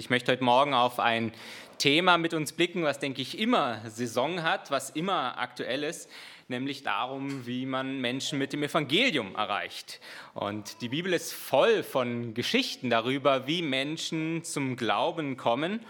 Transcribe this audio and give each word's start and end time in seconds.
Ich 0.00 0.08
möchte 0.08 0.32
heute 0.32 0.44
Morgen 0.44 0.72
auf 0.72 0.98
ein 0.98 1.30
Thema 1.76 2.16
mit 2.16 2.32
uns 2.32 2.52
blicken, 2.52 2.84
was, 2.84 2.98
denke 2.98 3.20
ich, 3.20 3.38
immer 3.38 3.82
Saison 3.86 4.42
hat, 4.42 4.70
was 4.70 4.88
immer 4.88 5.38
aktuell 5.38 5.84
ist, 5.84 6.08
nämlich 6.48 6.82
darum, 6.82 7.46
wie 7.46 7.66
man 7.66 8.00
Menschen 8.00 8.38
mit 8.38 8.54
dem 8.54 8.62
Evangelium 8.62 9.34
erreicht. 9.34 10.00
Und 10.32 10.80
die 10.80 10.88
Bibel 10.88 11.12
ist 11.12 11.34
voll 11.34 11.82
von 11.82 12.32
Geschichten 12.32 12.88
darüber, 12.88 13.46
wie 13.46 13.60
Menschen 13.60 14.42
zum 14.42 14.76
Glauben 14.76 15.36
kommen. 15.36 15.84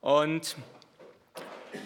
Und 0.00 0.56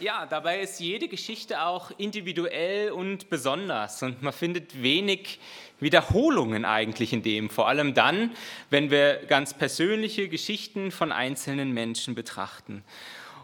ja, 0.01 0.27
dabei 0.27 0.61
ist 0.61 0.81
jede 0.81 1.09
Geschichte 1.09 1.63
auch 1.63 1.91
individuell 1.99 2.91
und 2.91 3.31
besonders. 3.31 4.03
Und 4.03 4.23
man 4.23 4.33
findet 4.33 4.83
wenig 4.83 5.39
Wiederholungen 5.81 6.65
eigentlich 6.65 7.13
in 7.13 7.23
dem, 7.23 7.51
vor 7.51 7.69
allem 7.69 7.95
dann, 7.95 8.33
wenn 8.71 8.91
wir 8.91 9.25
ganz 9.27 9.55
persönliche 9.55 10.29
Geschichten 10.29 10.91
von 10.91 11.13
einzelnen 11.13 11.73
Menschen 11.73 12.15
betrachten. 12.15 12.85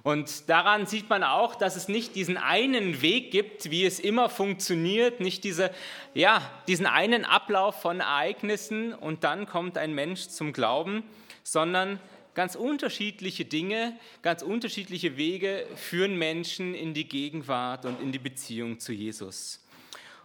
Und 0.02 0.50
daran 0.50 0.84
sieht 0.84 1.08
man 1.08 1.22
auch, 1.22 1.54
dass 1.54 1.76
es 1.76 1.88
nicht 1.88 2.14
diesen 2.14 2.36
einen 2.36 3.00
Weg 3.00 3.30
gibt, 3.30 3.70
wie 3.70 3.86
es 3.86 3.98
immer 3.98 4.28
funktioniert, 4.28 5.20
nicht 5.20 5.44
diese, 5.44 5.70
ja, 6.12 6.42
diesen 6.68 6.84
einen 6.84 7.24
Ablauf 7.24 7.80
von 7.80 8.00
Ereignissen 8.00 8.92
und 8.92 9.24
dann 9.24 9.46
kommt 9.46 9.78
ein 9.78 9.94
Mensch 9.94 10.28
zum 10.28 10.52
Glauben, 10.52 11.04
sondern 11.42 11.98
ganz 12.34 12.56
unterschiedliche 12.56 13.44
Dinge, 13.44 13.96
ganz 14.22 14.42
unterschiedliche 14.42 15.16
Wege 15.16 15.66
führen 15.76 16.16
Menschen 16.18 16.74
in 16.74 16.94
die 16.94 17.08
Gegenwart 17.08 17.84
und 17.84 18.00
in 18.00 18.12
die 18.12 18.18
Beziehung 18.18 18.80
zu 18.80 18.92
Jesus. 18.92 19.60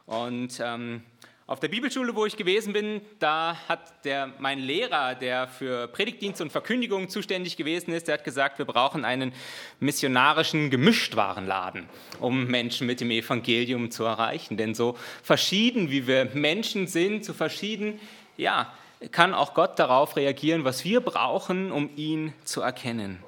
Und 0.05 0.59
ähm, 0.59 1.03
auf 1.49 1.59
der 1.59 1.67
Bibelschule, 1.67 2.15
wo 2.15 2.27
ich 2.27 2.37
gewesen 2.37 2.73
bin, 2.73 3.01
da 3.17 3.57
hat 3.67 4.05
der, 4.05 4.31
mein 4.37 4.59
Lehrer, 4.59 5.15
der 5.15 5.47
für 5.47 5.87
Predigtdienst 5.87 6.41
und 6.41 6.51
Verkündigung 6.51 7.09
zuständig 7.09 7.57
gewesen 7.57 7.91
ist, 7.91 8.07
der 8.07 8.19
hat 8.19 8.23
gesagt, 8.23 8.59
wir 8.59 8.65
brauchen 8.65 9.03
einen 9.03 9.33
missionarischen 9.79 10.69
Gemischtwarenladen, 10.69 11.89
um 12.19 12.45
Menschen 12.45 12.85
mit 12.85 13.01
dem 13.01 13.09
Evangelium 13.09 13.89
zu 13.89 14.03
erreichen. 14.03 14.57
Denn 14.57 14.75
so 14.75 14.95
verschieden, 15.23 15.89
wie 15.89 16.05
wir 16.05 16.25
Menschen 16.35 16.85
sind, 16.85 17.25
so 17.25 17.33
verschieden, 17.33 17.99
ja, 18.37 18.71
kann 19.11 19.33
auch 19.33 19.53
Gott 19.53 19.79
darauf 19.79 20.15
reagieren, 20.15 20.65
was 20.65 20.83
wir 20.83 21.01
brauchen, 21.01 21.71
um 21.71 21.89
ihn 21.95 22.33
zu 22.43 22.61
erkennen. 22.61 23.23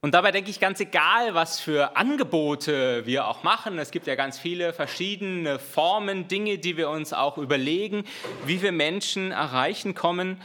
Und 0.00 0.12
dabei 0.12 0.32
denke 0.32 0.50
ich, 0.50 0.60
ganz 0.60 0.80
egal, 0.80 1.34
was 1.34 1.60
für 1.60 1.96
Angebote 1.96 3.06
wir 3.06 3.26
auch 3.26 3.42
machen, 3.42 3.78
es 3.78 3.90
gibt 3.90 4.06
ja 4.06 4.16
ganz 4.16 4.38
viele 4.38 4.74
verschiedene 4.74 5.58
Formen, 5.58 6.28
Dinge, 6.28 6.58
die 6.58 6.76
wir 6.76 6.90
uns 6.90 7.14
auch 7.14 7.38
überlegen, 7.38 8.04
wie 8.44 8.60
wir 8.60 8.72
Menschen 8.72 9.30
erreichen 9.30 9.94
kommen, 9.94 10.42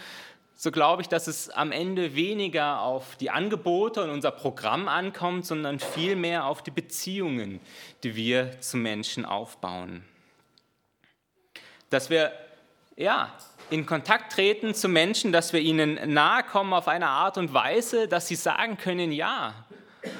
so 0.61 0.71
glaube 0.71 1.01
ich, 1.01 1.07
dass 1.07 1.27
es 1.27 1.49
am 1.49 1.71
Ende 1.71 2.15
weniger 2.15 2.81
auf 2.81 3.15
die 3.15 3.29
Angebote 3.29 4.03
und 4.03 4.09
unser 4.09 4.31
Programm 4.31 4.89
ankommt, 4.89 5.45
sondern 5.45 5.79
vielmehr 5.79 6.45
auf 6.45 6.61
die 6.61 6.71
Beziehungen, 6.71 7.61
die 8.03 8.15
wir 8.17 8.59
zu 8.59 8.75
Menschen 8.75 9.23
aufbauen. 9.23 10.03
Dass 11.89 12.09
wir 12.09 12.33
ja, 12.99 13.33
in 13.69 13.85
Kontakt 13.85 14.33
treten 14.33 14.75
zu 14.75 14.89
Menschen, 14.89 15.31
dass 15.31 15.53
wir 15.53 15.61
ihnen 15.61 16.13
nahe 16.13 16.43
kommen 16.43 16.73
auf 16.73 16.87
eine 16.89 17.07
Art 17.07 17.37
und 17.37 17.53
Weise, 17.53 18.09
dass 18.09 18.27
sie 18.27 18.35
sagen 18.35 18.77
können, 18.77 19.13
ja, 19.13 19.53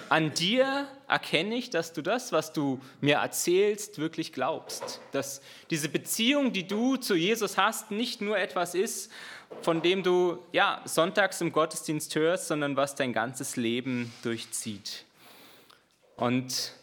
an 0.08 0.34
dir 0.34 0.88
erkenne 1.08 1.56
ich, 1.56 1.70
dass 1.70 1.92
du 1.92 2.02
das, 2.02 2.32
was 2.32 2.54
du 2.54 2.80
mir 3.02 3.18
erzählst, 3.18 4.00
wirklich 4.00 4.32
glaubst. 4.32 5.02
Dass 5.12 5.42
diese 5.70 5.90
Beziehung, 5.90 6.54
die 6.54 6.68
du 6.68 6.96
zu 6.96 7.16
Jesus 7.16 7.58
hast, 7.58 7.92
nicht 7.92 8.22
nur 8.22 8.38
etwas 8.38 8.76
ist, 8.76 9.12
von 9.62 9.82
dem 9.82 10.02
du 10.02 10.40
ja, 10.54 10.82
sonntags 10.86 11.42
im 11.42 11.52
Gottesdienst 11.52 12.16
hörst, 12.16 12.48
sondern 12.48 12.78
was 12.78 12.96
dein 12.96 13.12
ganzes 13.12 13.58
Leben 13.58 14.14
durchzieht. 14.24 15.04
Und 16.16 16.79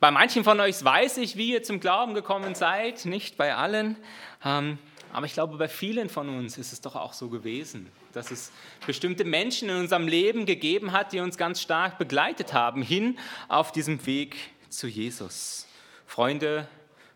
bei 0.00 0.10
manchen 0.10 0.44
von 0.44 0.58
euch 0.60 0.82
weiß 0.82 1.18
ich, 1.18 1.36
wie 1.36 1.52
ihr 1.52 1.62
zum 1.62 1.78
Glauben 1.78 2.14
gekommen 2.14 2.54
seid, 2.54 3.04
nicht 3.04 3.36
bei 3.36 3.54
allen. 3.54 3.96
Ähm, 4.42 4.78
aber 5.12 5.26
ich 5.26 5.34
glaube, 5.34 5.58
bei 5.58 5.68
vielen 5.68 6.08
von 6.08 6.28
uns 6.28 6.56
ist 6.56 6.72
es 6.72 6.80
doch 6.80 6.96
auch 6.96 7.12
so 7.12 7.28
gewesen, 7.28 7.90
dass 8.12 8.30
es 8.30 8.50
bestimmte 8.86 9.24
Menschen 9.24 9.68
in 9.68 9.76
unserem 9.76 10.08
Leben 10.08 10.46
gegeben 10.46 10.92
hat, 10.92 11.12
die 11.12 11.20
uns 11.20 11.36
ganz 11.36 11.60
stark 11.60 11.98
begleitet 11.98 12.54
haben, 12.54 12.80
hin 12.80 13.18
auf 13.48 13.72
diesem 13.72 14.06
Weg 14.06 14.36
zu 14.70 14.86
Jesus. 14.86 15.66
Freunde, 16.06 16.66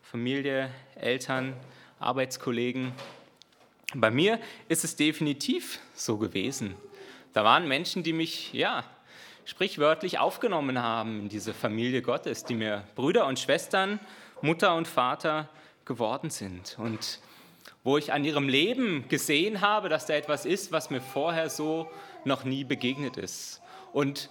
Familie, 0.03 0.71
Eltern, 0.97 1.55
Arbeitskollegen. 2.01 2.93
Bei 3.95 4.11
mir 4.11 4.41
ist 4.69 4.85
es 4.85 4.97
definitiv 4.97 5.79
so 5.95 6.19
gewesen. 6.19 6.75
Da 7.33 7.45
waren 7.45 7.67
Menschen, 7.67 8.03
die 8.03 8.13
mich, 8.13 8.53
ja, 8.53 8.85
sprichwörtlich 9.45 10.19
aufgenommen 10.19 10.83
haben 10.83 11.21
in 11.21 11.29
diese 11.29 11.55
Familie 11.55 12.03
Gottes, 12.03 12.45
die 12.45 12.55
mir 12.55 12.85
Brüder 12.95 13.27
und 13.27 13.39
Schwestern, 13.39 14.01
Mutter 14.41 14.75
und 14.75 14.89
Vater 14.89 15.49
geworden 15.85 16.31
sind. 16.31 16.77
Und 16.79 17.21
wo 17.83 17.99
ich 17.99 18.13
an 18.13 18.25
ihrem 18.25 18.49
Leben 18.49 19.07
gesehen 19.09 19.61
habe, 19.61 19.89
dass 19.89 20.07
da 20.07 20.15
etwas 20.15 20.47
ist, 20.47 20.73
was 20.73 20.91
mir 20.91 21.01
vorher 21.01 21.51
so 21.51 21.91
noch 22.25 22.45
nie 22.45 22.65
begegnet 22.65 23.19
ist. 23.19 23.61
Und 23.93 24.31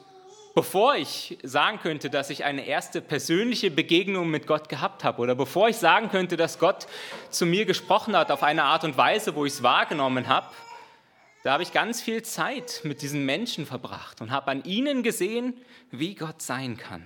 bevor 0.56 0.96
ich 0.96 1.38
sagen 1.44 1.79
könnte, 1.79 2.09
dass 2.09 2.31
ich 2.31 2.44
eine 2.44 2.66
erste 2.66 3.02
persönliche 3.02 3.69
Begegnung 3.69 4.29
mit 4.29 4.47
Gott 4.47 4.69
gehabt 4.69 5.03
habe 5.03 5.22
oder 5.22 5.35
bevor 5.35 5.69
ich 5.69 5.78
sagen 5.78 6.09
könnte, 6.09 6.35
dass 6.35 6.57
Gott 6.57 6.88
zu 7.29 7.46
mir 7.46 7.66
gesprochen 7.66 8.16
hat 8.16 8.31
auf 8.31 8.41
eine 8.41 8.63
Art 8.63 8.84
und 8.84 8.97
Weise, 8.97 9.35
wo 9.35 9.46
ich 9.46 9.53
es 9.53 9.63
wahrgenommen 9.63 10.28
habe, 10.28 10.47
da 11.44 11.52
habe 11.52 11.64
ich 11.64 11.74
ganz 11.74 12.02
viel 12.02 12.24
Zeit 12.24 12.81
mit 12.84 13.02
diesen 13.02 13.26
Menschen 13.26 13.66
verbracht 13.66 14.22
und 14.22 14.31
habe 14.31 14.50
an 14.50 14.64
ihnen 14.64 15.04
gesehen, 15.04 15.54
wie 15.92 16.16
Gott 16.16 16.42
sein 16.42 16.78
kann. 16.78 17.06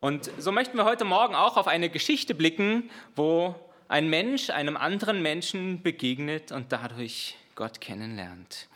Und 0.00 0.30
so 0.38 0.52
möchten 0.52 0.76
wir 0.78 0.84
heute 0.84 1.04
Morgen 1.04 1.34
auch 1.34 1.56
auf 1.56 1.66
eine 1.66 1.90
Geschichte 1.90 2.34
blicken, 2.34 2.90
wo 3.14 3.54
ein 3.88 4.08
Mensch 4.08 4.50
einem 4.50 4.76
anderen 4.76 5.22
Menschen 5.22 5.82
begegnet 5.82 6.50
und 6.50 6.72
dadurch 6.72 7.36
Gott 7.54 7.80
kennenlernt. 7.80 8.68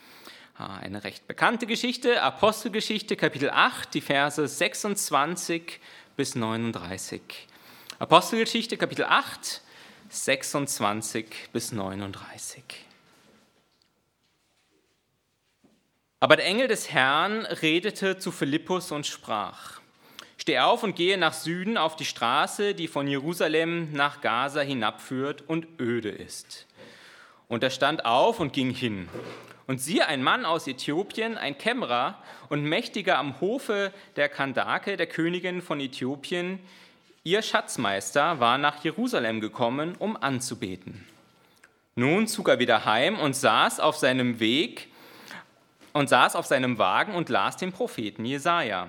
Eine 0.57 1.05
recht 1.05 1.27
bekannte 1.27 1.67
Geschichte, 1.67 2.21
Apostelgeschichte 2.21 3.17
Kapitel 3.17 3.49
8, 3.49 3.95
die 3.95 4.03
Verse 4.03 4.47
26 4.47 5.81
bis 6.17 6.35
39. 6.35 7.23
Apostelgeschichte 7.99 8.77
Kapitel 8.77 9.07
8, 9.07 9.63
26 10.11 11.49
bis 11.53 11.73
39. 11.73 12.90
Aber 16.23 16.37
der 16.37 16.45
Engel 16.45 16.69
des 16.69 16.91
Herrn 16.93 17.47
redete 17.47 18.19
zu 18.19 18.31
Philippus 18.31 18.93
und 18.93 19.07
sprach, 19.07 19.81
Steh 20.37 20.59
auf 20.59 20.83
und 20.83 20.95
gehe 20.95 21.19
nach 21.19 21.33
Süden 21.33 21.77
auf 21.77 21.97
die 21.97 22.05
Straße, 22.05 22.75
die 22.75 22.89
von 22.89 23.07
Jerusalem 23.07 23.93
nach 23.93 24.21
Gaza 24.21 24.61
hinabführt 24.61 25.43
und 25.47 25.67
öde 25.79 26.11
ist. 26.11 26.67
Und 27.49 27.63
er 27.63 27.71
stand 27.71 28.05
auf 28.05 28.39
und 28.39 28.53
ging 28.53 28.71
hin. 28.71 29.09
Und 29.67 29.81
siehe, 29.81 30.07
ein 30.07 30.23
Mann 30.23 30.45
aus 30.45 30.67
Äthiopien, 30.67 31.39
ein 31.39 31.57
Kämmerer 31.57 32.23
und 32.49 32.65
Mächtiger 32.65 33.19
am 33.19 33.41
Hofe 33.41 33.93
der 34.17 34.29
Kandake, 34.29 34.97
der 34.97 35.07
Königin 35.07 35.63
von 35.63 35.81
Äthiopien, 35.81 36.59
ihr 37.23 37.43
Schatzmeister, 37.43 38.41
war 38.41 38.59
nach 38.59 38.83
Jerusalem 38.85 39.41
gekommen, 39.41 39.95
um 39.99 40.17
anzubeten. 40.17 41.07
Nun 41.95 42.27
zog 42.27 42.49
er 42.49 42.59
wieder 42.59 42.85
heim 42.85 43.19
und 43.19 43.37
saß 43.37 43.81
auf 43.81 43.97
seinem 43.97 44.41
Weg 44.41 44.90
und 45.93 46.09
saß 46.09 46.37
auf 46.37 46.47
seinem 46.47 46.79
Wagen 46.79 47.15
und 47.15 47.29
las 47.29 47.57
den 47.57 47.73
Propheten 47.73 48.25
Jesaja. 48.25 48.89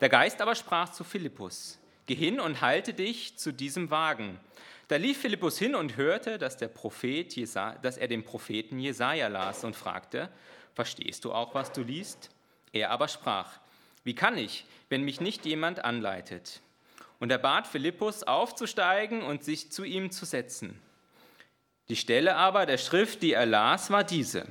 Der 0.00 0.08
Geist 0.08 0.40
aber 0.40 0.54
sprach 0.54 0.90
zu 0.90 1.04
Philippus: 1.04 1.78
Geh 2.06 2.14
hin 2.14 2.40
und 2.40 2.60
halte 2.60 2.94
dich 2.94 3.36
zu 3.38 3.52
diesem 3.52 3.90
Wagen. 3.90 4.38
Da 4.88 4.96
lief 4.96 5.20
Philippus 5.20 5.58
hin 5.58 5.74
und 5.74 5.96
hörte, 5.96 6.38
dass, 6.38 6.56
der 6.56 6.68
Prophet 6.68 7.34
Jesa, 7.34 7.74
dass 7.82 7.98
er 7.98 8.08
den 8.08 8.24
Propheten 8.24 8.78
Jesaja 8.78 9.28
las 9.28 9.64
und 9.64 9.76
fragte: 9.76 10.30
Verstehst 10.74 11.24
du 11.24 11.32
auch, 11.32 11.54
was 11.54 11.72
du 11.72 11.82
liest? 11.82 12.30
Er 12.72 12.90
aber 12.90 13.08
sprach: 13.08 13.58
Wie 14.04 14.14
kann 14.14 14.38
ich, 14.38 14.64
wenn 14.88 15.02
mich 15.02 15.20
nicht 15.20 15.44
jemand 15.44 15.84
anleitet? 15.84 16.60
Und 17.18 17.32
er 17.32 17.38
bat 17.38 17.66
Philippus 17.66 18.22
aufzusteigen 18.22 19.22
und 19.22 19.42
sich 19.42 19.72
zu 19.72 19.84
ihm 19.84 20.10
zu 20.10 20.24
setzen. 20.24 20.80
Die 21.88 21.96
Stelle 21.96 22.36
aber 22.36 22.64
der 22.64 22.78
Schrift, 22.78 23.22
die 23.22 23.32
er 23.32 23.46
las, 23.46 23.90
war 23.90 24.04
diese: 24.04 24.46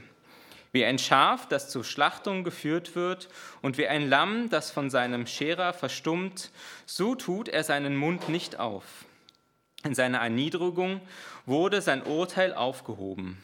wie 0.72 0.86
ein 0.86 1.00
Schaf, 1.00 1.48
das 1.48 1.70
zur 1.70 1.84
Schlachtung 1.84 2.44
geführt 2.44 2.96
wird, 2.96 3.30
und 3.62 3.78
wie 3.78 3.88
ein 3.88 4.10
Lamm, 4.10 4.50
das 4.50 4.72
von 4.72 4.90
seinem 4.90 5.28
Scherer 5.28 5.74
verstummt, 5.74 6.52
so 6.86 7.16
tut 7.16 7.48
er 7.48 7.64
seinen 7.64 7.96
Mund 7.96 8.30
nicht 8.30 8.60
auf. 8.60 8.84
In 9.84 9.96
seiner 9.96 10.20
Erniedrigung 10.20 11.02
wurde 11.46 11.82
sein 11.82 12.04
Urteil 12.04 12.54
aufgehoben. 12.54 13.38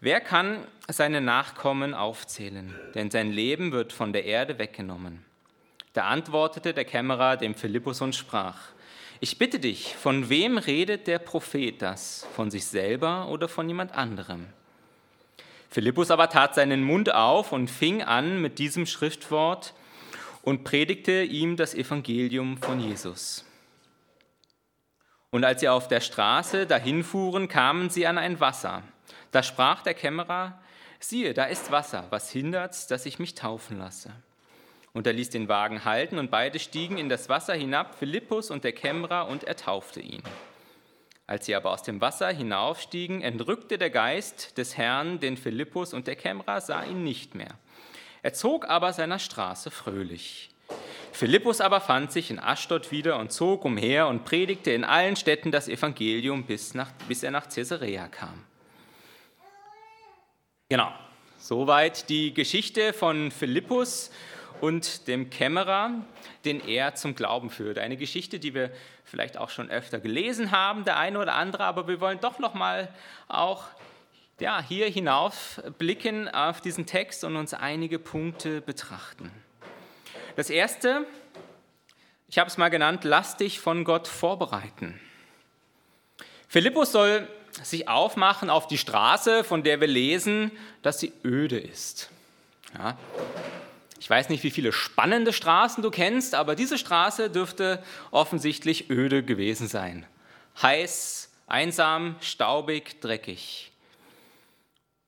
Wer 0.00 0.20
kann 0.20 0.64
seine 0.88 1.20
Nachkommen 1.20 1.94
aufzählen? 1.94 2.72
Denn 2.94 3.10
sein 3.10 3.32
Leben 3.32 3.72
wird 3.72 3.92
von 3.92 4.12
der 4.12 4.24
Erde 4.24 4.58
weggenommen. 4.58 5.24
Da 5.92 6.04
antwortete 6.04 6.72
der 6.72 6.84
Kämmerer 6.84 7.36
dem 7.36 7.54
Philippus 7.54 8.00
und 8.00 8.14
sprach, 8.14 8.58
ich 9.20 9.38
bitte 9.38 9.58
dich, 9.58 9.96
von 9.96 10.28
wem 10.28 10.58
redet 10.58 11.08
der 11.08 11.18
Prophet 11.18 11.82
das? 11.82 12.24
Von 12.36 12.52
sich 12.52 12.66
selber 12.66 13.28
oder 13.28 13.48
von 13.48 13.66
jemand 13.66 13.92
anderem? 13.92 14.46
Philippus 15.70 16.10
aber 16.10 16.30
tat 16.30 16.54
seinen 16.54 16.82
Mund 16.82 17.14
auf 17.14 17.52
und 17.52 17.70
fing 17.70 18.02
an 18.02 18.40
mit 18.40 18.58
diesem 18.58 18.86
Schriftwort 18.86 19.74
und 20.42 20.64
predigte 20.64 21.22
ihm 21.22 21.56
das 21.56 21.74
Evangelium 21.74 22.56
von 22.56 22.80
Jesus. 22.80 23.44
Und 25.30 25.44
als 25.44 25.60
sie 25.60 25.68
auf 25.68 25.88
der 25.88 26.00
Straße 26.00 26.66
dahin 26.66 27.04
fuhren, 27.04 27.48
kamen 27.48 27.90
sie 27.90 28.06
an 28.06 28.16
ein 28.16 28.40
Wasser. 28.40 28.82
Da 29.30 29.42
sprach 29.42 29.82
der 29.82 29.92
Kämmerer, 29.92 30.58
siehe, 31.00 31.34
da 31.34 31.44
ist 31.44 31.70
Wasser, 31.70 32.06
was 32.08 32.30
hindert's, 32.30 32.86
dass 32.86 33.04
ich 33.04 33.18
mich 33.18 33.34
taufen 33.34 33.78
lasse? 33.78 34.10
Und 34.94 35.06
er 35.06 35.12
ließ 35.12 35.28
den 35.28 35.48
Wagen 35.48 35.84
halten 35.84 36.18
und 36.18 36.30
beide 36.30 36.58
stiegen 36.58 36.96
in 36.96 37.10
das 37.10 37.28
Wasser 37.28 37.52
hinab, 37.52 37.98
Philippus 37.98 38.50
und 38.50 38.64
der 38.64 38.72
Kämmerer, 38.72 39.28
und 39.28 39.44
er 39.44 39.54
taufte 39.54 40.00
ihn. 40.00 40.22
Als 41.28 41.44
sie 41.44 41.54
aber 41.54 41.72
aus 41.72 41.82
dem 41.82 42.00
Wasser 42.00 42.28
hinaufstiegen, 42.28 43.20
entrückte 43.20 43.76
der 43.76 43.90
Geist 43.90 44.56
des 44.56 44.78
Herrn 44.78 45.20
den 45.20 45.36
Philippus 45.36 45.92
und 45.92 46.06
der 46.06 46.16
Kämmerer 46.16 46.62
sah 46.62 46.82
ihn 46.84 47.04
nicht 47.04 47.34
mehr. 47.34 47.50
Er 48.22 48.32
zog 48.32 48.66
aber 48.66 48.94
seiner 48.94 49.18
Straße 49.18 49.70
fröhlich. 49.70 50.48
Philippus 51.12 51.60
aber 51.60 51.82
fand 51.82 52.12
sich 52.12 52.30
in 52.30 52.38
Aschdod 52.38 52.90
wieder 52.92 53.18
und 53.18 53.30
zog 53.30 53.66
umher 53.66 54.08
und 54.08 54.24
predigte 54.24 54.70
in 54.70 54.84
allen 54.84 55.16
Städten 55.16 55.52
das 55.52 55.68
Evangelium, 55.68 56.44
bis, 56.44 56.72
nach, 56.72 56.92
bis 57.08 57.22
er 57.22 57.30
nach 57.30 57.46
Caesarea 57.50 58.08
kam. 58.08 58.42
Genau, 60.70 60.90
soweit 61.38 62.08
die 62.08 62.32
Geschichte 62.32 62.94
von 62.94 63.30
Philippus 63.30 64.10
und 64.60 65.08
dem 65.08 65.30
Kämmerer, 65.30 65.92
den 66.44 66.66
er 66.66 66.94
zum 66.94 67.14
Glauben 67.14 67.50
führte. 67.50 67.80
Eine 67.80 67.96
Geschichte, 67.96 68.38
die 68.38 68.54
wir 68.54 68.70
vielleicht 69.04 69.38
auch 69.38 69.50
schon 69.50 69.70
öfter 69.70 70.00
gelesen 70.00 70.50
haben, 70.50 70.84
der 70.84 70.96
eine 70.98 71.18
oder 71.18 71.34
andere, 71.34 71.64
aber 71.64 71.88
wir 71.88 72.00
wollen 72.00 72.20
doch 72.20 72.38
noch 72.38 72.54
mal 72.54 72.92
auch 73.28 73.64
ja, 74.40 74.62
hier 74.62 74.88
hinauf 74.88 75.60
blicken 75.78 76.28
auf 76.28 76.60
diesen 76.60 76.86
Text 76.86 77.24
und 77.24 77.36
uns 77.36 77.54
einige 77.54 77.98
Punkte 77.98 78.60
betrachten. 78.60 79.32
Das 80.36 80.50
erste, 80.50 81.04
ich 82.28 82.38
habe 82.38 82.48
es 82.48 82.56
mal 82.56 82.68
genannt, 82.68 83.02
lass 83.02 83.36
dich 83.36 83.58
von 83.58 83.82
Gott 83.84 84.06
vorbereiten. 84.06 85.00
Philippus 86.46 86.92
soll 86.92 87.26
sich 87.50 87.88
aufmachen 87.88 88.48
auf 88.50 88.68
die 88.68 88.78
Straße, 88.78 89.42
von 89.42 89.64
der 89.64 89.80
wir 89.80 89.88
lesen, 89.88 90.52
dass 90.82 91.00
sie 91.00 91.12
öde 91.24 91.58
ist. 91.58 92.10
Ja, 92.78 92.96
ich 94.00 94.08
weiß 94.08 94.28
nicht, 94.28 94.44
wie 94.44 94.50
viele 94.50 94.72
spannende 94.72 95.32
Straßen 95.32 95.82
du 95.82 95.90
kennst, 95.90 96.34
aber 96.34 96.54
diese 96.54 96.78
Straße 96.78 97.30
dürfte 97.30 97.82
offensichtlich 98.10 98.90
öde 98.90 99.24
gewesen 99.24 99.66
sein. 99.66 100.06
Heiß, 100.62 101.30
einsam, 101.46 102.16
staubig, 102.20 103.00
dreckig. 103.00 103.72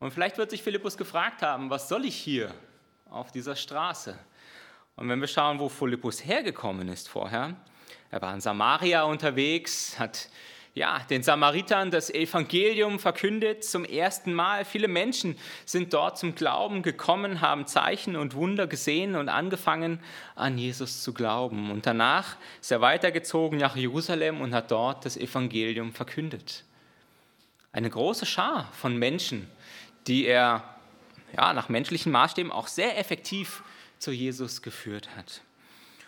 Und 0.00 0.12
vielleicht 0.12 0.38
wird 0.38 0.50
sich 0.50 0.62
Philippus 0.62 0.96
gefragt 0.96 1.42
haben, 1.42 1.70
was 1.70 1.88
soll 1.88 2.04
ich 2.04 2.16
hier 2.16 2.52
auf 3.10 3.30
dieser 3.30 3.54
Straße? 3.54 4.18
Und 4.96 5.08
wenn 5.08 5.20
wir 5.20 5.28
schauen, 5.28 5.58
wo 5.58 5.68
Philippus 5.68 6.24
hergekommen 6.24 6.88
ist 6.88 7.08
vorher, 7.08 7.54
er 8.10 8.22
war 8.22 8.34
in 8.34 8.40
Samaria 8.40 9.02
unterwegs, 9.04 9.98
hat 9.98 10.28
ja, 10.74 11.00
den 11.10 11.22
Samaritern 11.22 11.90
das 11.90 12.10
Evangelium 12.10 13.00
verkündet 13.00 13.64
zum 13.64 13.84
ersten 13.84 14.32
Mal. 14.32 14.64
Viele 14.64 14.86
Menschen 14.86 15.36
sind 15.64 15.92
dort 15.92 16.16
zum 16.16 16.36
Glauben 16.36 16.82
gekommen, 16.82 17.40
haben 17.40 17.66
Zeichen 17.66 18.14
und 18.14 18.34
Wunder 18.34 18.68
gesehen 18.68 19.16
und 19.16 19.28
angefangen 19.28 20.00
an 20.36 20.58
Jesus 20.58 21.02
zu 21.02 21.12
glauben. 21.12 21.72
Und 21.72 21.86
danach 21.86 22.36
ist 22.60 22.70
er 22.70 22.80
weitergezogen 22.80 23.58
nach 23.58 23.74
Jerusalem 23.74 24.40
und 24.40 24.54
hat 24.54 24.70
dort 24.70 25.04
das 25.04 25.16
Evangelium 25.16 25.92
verkündet. 25.92 26.64
Eine 27.72 27.90
große 27.90 28.26
Schar 28.26 28.70
von 28.72 28.96
Menschen, 28.96 29.50
die 30.06 30.24
er 30.24 30.62
ja, 31.36 31.52
nach 31.52 31.68
menschlichen 31.68 32.12
Maßstäben 32.12 32.52
auch 32.52 32.68
sehr 32.68 32.96
effektiv 32.96 33.62
zu 33.98 34.12
Jesus 34.12 34.62
geführt 34.62 35.08
hat. 35.16 35.42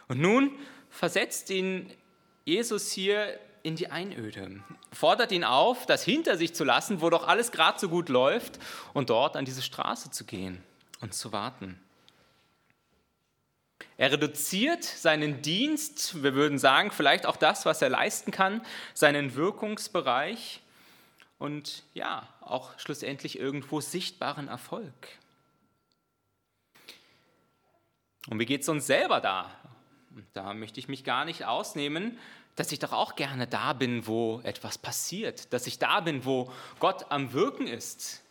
Und 0.09 0.21
nun 0.21 0.53
versetzt 0.91 1.51
ihn 1.51 1.93
Jesus 2.45 2.93
hier 2.93 3.39
in 3.63 3.77
die 3.77 3.91
Einöde, 3.91 4.63
fordert 4.93 5.33
ihn 5.33 5.45
auf, 5.45 5.87
das 5.87 6.05
hinter 6.05 6.37
sich 6.37 6.55
zu 6.55 6.65
lassen, 6.65 7.01
wo 7.01 7.11
doch 7.11 7.27
alles 7.27 7.53
gerade 7.53 7.79
so 7.79 7.89
gut 7.89 8.09
läuft, 8.09 8.59
und 8.93 9.11
dort 9.11 9.37
an 9.37 9.45
diese 9.45 9.63
Straße 9.63 10.11
zu 10.11 10.25
gehen 10.25 10.63
und 11.01 11.15
zu 11.15 11.33
warten. 11.33 11.81
Er 13.97 14.13
reduziert 14.13 14.83
seinen 14.83 15.43
Dienst, 15.43 16.23
wir 16.23 16.35
würden 16.35 16.59
sagen, 16.59 16.91
vielleicht 16.91 17.27
auch 17.27 17.37
das, 17.37 17.67
was 17.67 17.83
er 17.83 17.89
leisten 17.89 18.31
kann, 18.31 18.63
seinen 18.95 19.35
Wirkungsbereich 19.35 20.61
und 21.39 21.85
ja, 21.95 22.29
auch 22.41 22.79
schlussendlich 22.79 23.39
irgendwo 23.39 23.81
sichtbaren 23.81 24.49
Erfolg. 24.49 24.93
Und 28.29 28.39
wie 28.39 28.47
geht 28.47 28.63
es 28.63 28.69
uns 28.69 28.87
selber 28.87 29.21
da? 29.21 29.51
Da 30.33 30.55
möchte 30.55 30.79
ich 30.79 30.89
mich 30.89 31.05
gar 31.05 31.25
nicht 31.25 31.45
ausnehmen 31.45 32.19
dass 32.57 32.73
ich 32.73 32.79
doch 32.79 32.93
auch 32.93 33.17
gerne 33.17 33.47
da 33.47 33.73
bin, 33.73 34.07
wo 34.07 34.41
etwas 34.45 34.79
passiert, 34.79 35.53
dass 35.53 35.67
ich 35.67 35.79
da 35.79 36.01
bin, 36.01 36.25
wo 36.25 36.53
Gott 36.81 37.07
am 37.11 37.33
Wirken 37.33 37.67
ist. 37.67 38.23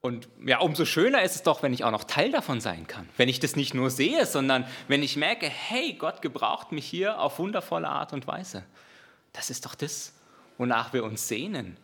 Und 0.00 0.28
ja, 0.46 0.60
umso 0.60 0.86
schöner 0.86 1.22
ist 1.22 1.36
es 1.36 1.42
doch, 1.42 1.62
wenn 1.62 1.74
ich 1.74 1.84
auch 1.84 1.90
noch 1.90 2.04
Teil 2.04 2.32
davon 2.32 2.62
sein 2.62 2.86
kann. 2.86 3.06
Wenn 3.18 3.28
ich 3.28 3.38
das 3.38 3.54
nicht 3.54 3.74
nur 3.74 3.90
sehe, 3.90 4.24
sondern 4.24 4.66
wenn 4.88 5.02
ich 5.02 5.16
merke, 5.16 5.46
hey, 5.46 5.92
Gott 5.92 6.22
gebraucht 6.22 6.72
mich 6.72 6.86
hier 6.86 7.20
auf 7.20 7.38
wundervolle 7.38 7.88
Art 7.88 8.14
und 8.14 8.26
Weise. 8.26 8.64
Das 9.34 9.50
ist 9.50 9.66
doch 9.66 9.74
das, 9.74 10.14
wonach 10.56 10.94
wir 10.94 11.04
uns 11.04 11.28
sehnen. 11.28 11.76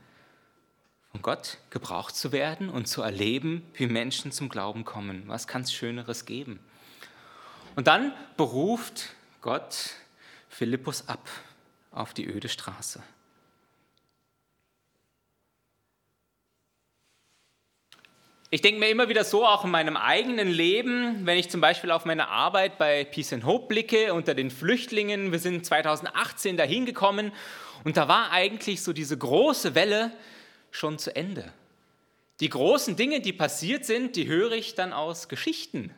Von 1.12 1.20
Gott 1.20 1.58
gebraucht 1.68 2.16
zu 2.16 2.32
werden 2.32 2.70
und 2.70 2.86
zu 2.86 3.02
erleben, 3.02 3.62
wie 3.74 3.86
Menschen 3.86 4.32
zum 4.32 4.48
Glauben 4.48 4.86
kommen. 4.86 5.24
Was 5.26 5.46
kann 5.46 5.62
es 5.62 5.72
Schöneres 5.72 6.24
geben? 6.24 6.58
Und 7.74 7.86
dann 7.86 8.14
beruft 8.38 9.10
Gott 9.42 9.90
Philippus 10.48 11.08
ab 11.08 11.28
auf 11.90 12.14
die 12.14 12.26
öde 12.26 12.48
Straße. 12.48 13.02
Ich 18.48 18.62
denke 18.62 18.78
mir 18.78 18.88
immer 18.88 19.08
wieder 19.08 19.24
so, 19.24 19.44
auch 19.44 19.64
in 19.64 19.72
meinem 19.72 19.96
eigenen 19.96 20.48
Leben, 20.48 21.26
wenn 21.26 21.36
ich 21.36 21.50
zum 21.50 21.60
Beispiel 21.60 21.90
auf 21.90 22.04
meine 22.04 22.28
Arbeit 22.28 22.78
bei 22.78 23.04
Peace 23.04 23.32
and 23.32 23.44
Hope 23.44 23.66
blicke, 23.66 24.14
unter 24.14 24.34
den 24.34 24.52
Flüchtlingen. 24.52 25.32
Wir 25.32 25.40
sind 25.40 25.66
2018 25.66 26.56
dahin 26.56 26.86
gekommen 26.86 27.32
und 27.82 27.96
da 27.96 28.06
war 28.06 28.30
eigentlich 28.30 28.82
so 28.82 28.92
diese 28.92 29.18
große 29.18 29.74
Welle 29.74 30.12
schon 30.70 30.98
zu 30.98 31.14
Ende. 31.16 31.52
Die 32.40 32.48
großen 32.48 32.96
Dinge, 32.96 33.20
die 33.20 33.32
passiert 33.32 33.84
sind, 33.84 34.14
die 34.14 34.28
höre 34.28 34.52
ich 34.52 34.74
dann 34.74 34.92
aus 34.92 35.28
Geschichten. 35.28 35.92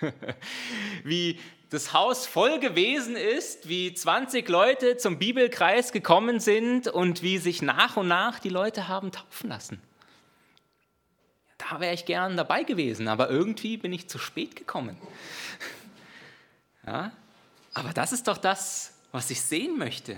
Wie 1.04 1.38
das 1.70 1.92
Haus 1.92 2.26
voll 2.26 2.58
gewesen 2.58 3.14
ist, 3.14 3.68
wie 3.68 3.94
20 3.94 4.48
Leute 4.48 4.96
zum 4.96 5.18
Bibelkreis 5.18 5.92
gekommen 5.92 6.40
sind 6.40 6.88
und 6.88 7.22
wie 7.22 7.38
sich 7.38 7.62
nach 7.62 7.96
und 7.96 8.08
nach 8.08 8.40
die 8.40 8.48
Leute 8.48 8.88
haben 8.88 9.12
taufen 9.12 9.48
lassen. 9.48 9.80
Da 11.58 11.78
wäre 11.78 11.94
ich 11.94 12.06
gern 12.06 12.36
dabei 12.36 12.64
gewesen, 12.64 13.06
aber 13.06 13.30
irgendwie 13.30 13.76
bin 13.76 13.92
ich 13.92 14.08
zu 14.08 14.18
spät 14.18 14.56
gekommen. 14.56 14.96
Ja? 16.86 17.12
Aber 17.74 17.92
das 17.92 18.10
ist 18.10 18.26
doch 18.26 18.38
das, 18.38 18.94
was 19.12 19.30
ich 19.30 19.42
sehen 19.42 19.76
möchte, 19.76 20.16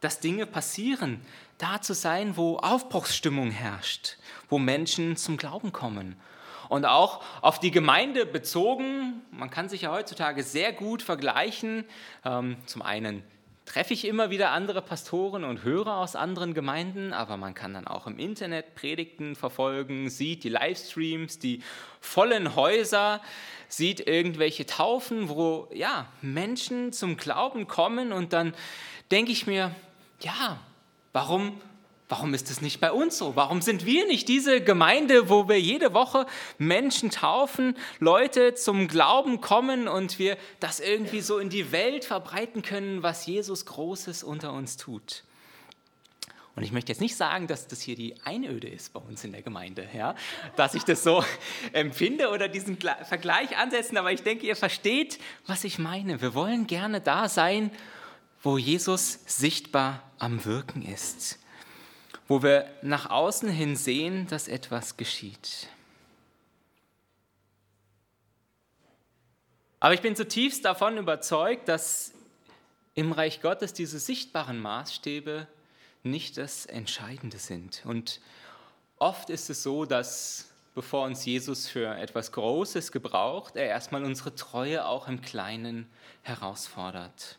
dass 0.00 0.20
Dinge 0.20 0.46
passieren, 0.46 1.20
da 1.58 1.82
zu 1.82 1.92
sein, 1.92 2.36
wo 2.36 2.56
Aufbruchsstimmung 2.58 3.50
herrscht, 3.50 4.16
wo 4.48 4.60
Menschen 4.60 5.16
zum 5.16 5.36
Glauben 5.36 5.72
kommen 5.72 6.14
und 6.74 6.86
auch 6.86 7.22
auf 7.40 7.60
die 7.60 7.70
Gemeinde 7.70 8.26
bezogen. 8.26 9.22
Man 9.30 9.48
kann 9.48 9.68
sich 9.68 9.82
ja 9.82 9.92
heutzutage 9.92 10.42
sehr 10.42 10.72
gut 10.72 11.02
vergleichen. 11.02 11.84
Ähm, 12.24 12.56
zum 12.66 12.82
einen 12.82 13.22
treffe 13.64 13.94
ich 13.94 14.04
immer 14.06 14.30
wieder 14.30 14.50
andere 14.50 14.82
Pastoren 14.82 15.44
und 15.44 15.62
Hörer 15.62 15.98
aus 15.98 16.16
anderen 16.16 16.52
Gemeinden, 16.52 17.12
aber 17.12 17.36
man 17.36 17.54
kann 17.54 17.74
dann 17.74 17.86
auch 17.86 18.08
im 18.08 18.18
Internet 18.18 18.74
Predigten 18.74 19.36
verfolgen, 19.36 20.10
sieht 20.10 20.42
die 20.42 20.48
Livestreams, 20.48 21.38
die 21.38 21.62
vollen 22.00 22.56
Häuser, 22.56 23.22
sieht 23.68 24.06
irgendwelche 24.06 24.66
Taufen, 24.66 25.28
wo 25.28 25.68
ja, 25.72 26.08
Menschen 26.22 26.92
zum 26.92 27.16
Glauben 27.16 27.68
kommen 27.68 28.12
und 28.12 28.32
dann 28.32 28.52
denke 29.12 29.30
ich 29.30 29.46
mir, 29.46 29.70
ja, 30.20 30.58
warum 31.12 31.60
Warum 32.08 32.34
ist 32.34 32.50
es 32.50 32.60
nicht 32.60 32.80
bei 32.80 32.92
uns 32.92 33.16
so? 33.16 33.34
Warum 33.34 33.62
sind 33.62 33.86
wir 33.86 34.06
nicht 34.06 34.28
diese 34.28 34.60
Gemeinde, 34.60 35.30
wo 35.30 35.48
wir 35.48 35.58
jede 35.58 35.94
Woche 35.94 36.26
Menschen 36.58 37.10
taufen, 37.10 37.76
Leute 37.98 38.54
zum 38.54 38.88
Glauben 38.88 39.40
kommen 39.40 39.88
und 39.88 40.18
wir 40.18 40.36
das 40.60 40.80
irgendwie 40.80 41.22
so 41.22 41.38
in 41.38 41.48
die 41.48 41.72
Welt 41.72 42.04
verbreiten 42.04 42.60
können, 42.60 43.02
was 43.02 43.24
Jesus 43.24 43.64
Großes 43.64 44.22
unter 44.22 44.52
uns 44.52 44.76
tut? 44.76 45.24
Und 46.56 46.62
ich 46.62 46.72
möchte 46.72 46.92
jetzt 46.92 47.00
nicht 47.00 47.16
sagen, 47.16 47.46
dass 47.46 47.68
das 47.68 47.80
hier 47.80 47.96
die 47.96 48.14
Einöde 48.22 48.68
ist 48.68 48.92
bei 48.92 49.00
uns 49.00 49.24
in 49.24 49.32
der 49.32 49.42
Gemeinde, 49.42 49.88
ja? 49.94 50.14
dass 50.56 50.74
ich 50.74 50.84
das 50.84 51.02
so 51.02 51.24
empfinde 51.72 52.28
oder 52.28 52.48
diesen 52.48 52.76
Vergleich 52.76 53.56
ansetzen, 53.56 53.96
aber 53.96 54.12
ich 54.12 54.22
denke, 54.22 54.46
ihr 54.46 54.56
versteht, 54.56 55.18
was 55.46 55.64
ich 55.64 55.78
meine. 55.78 56.20
Wir 56.20 56.34
wollen 56.34 56.66
gerne 56.66 57.00
da 57.00 57.30
sein, 57.30 57.70
wo 58.42 58.58
Jesus 58.58 59.20
sichtbar 59.26 60.02
am 60.18 60.44
Wirken 60.44 60.82
ist 60.82 61.38
wo 62.28 62.42
wir 62.42 62.66
nach 62.82 63.10
außen 63.10 63.48
hin 63.48 63.76
sehen, 63.76 64.26
dass 64.28 64.48
etwas 64.48 64.96
geschieht. 64.96 65.68
Aber 69.80 69.92
ich 69.92 70.00
bin 70.00 70.16
zutiefst 70.16 70.64
davon 70.64 70.96
überzeugt, 70.96 71.68
dass 71.68 72.12
im 72.94 73.12
Reich 73.12 73.42
Gottes 73.42 73.74
diese 73.74 73.98
sichtbaren 73.98 74.58
Maßstäbe 74.58 75.46
nicht 76.02 76.38
das 76.38 76.64
Entscheidende 76.64 77.38
sind. 77.38 77.82
Und 77.84 78.20
oft 78.98 79.28
ist 79.30 79.50
es 79.50 79.62
so, 79.62 79.84
dass 79.84 80.48
bevor 80.74 81.04
uns 81.04 81.24
Jesus 81.24 81.68
für 81.68 81.96
etwas 81.96 82.32
Großes 82.32 82.92
gebraucht, 82.92 83.56
er 83.56 83.66
erstmal 83.66 84.04
unsere 84.04 84.34
Treue 84.34 84.86
auch 84.86 85.06
im 85.08 85.20
Kleinen 85.20 85.88
herausfordert. 86.22 87.38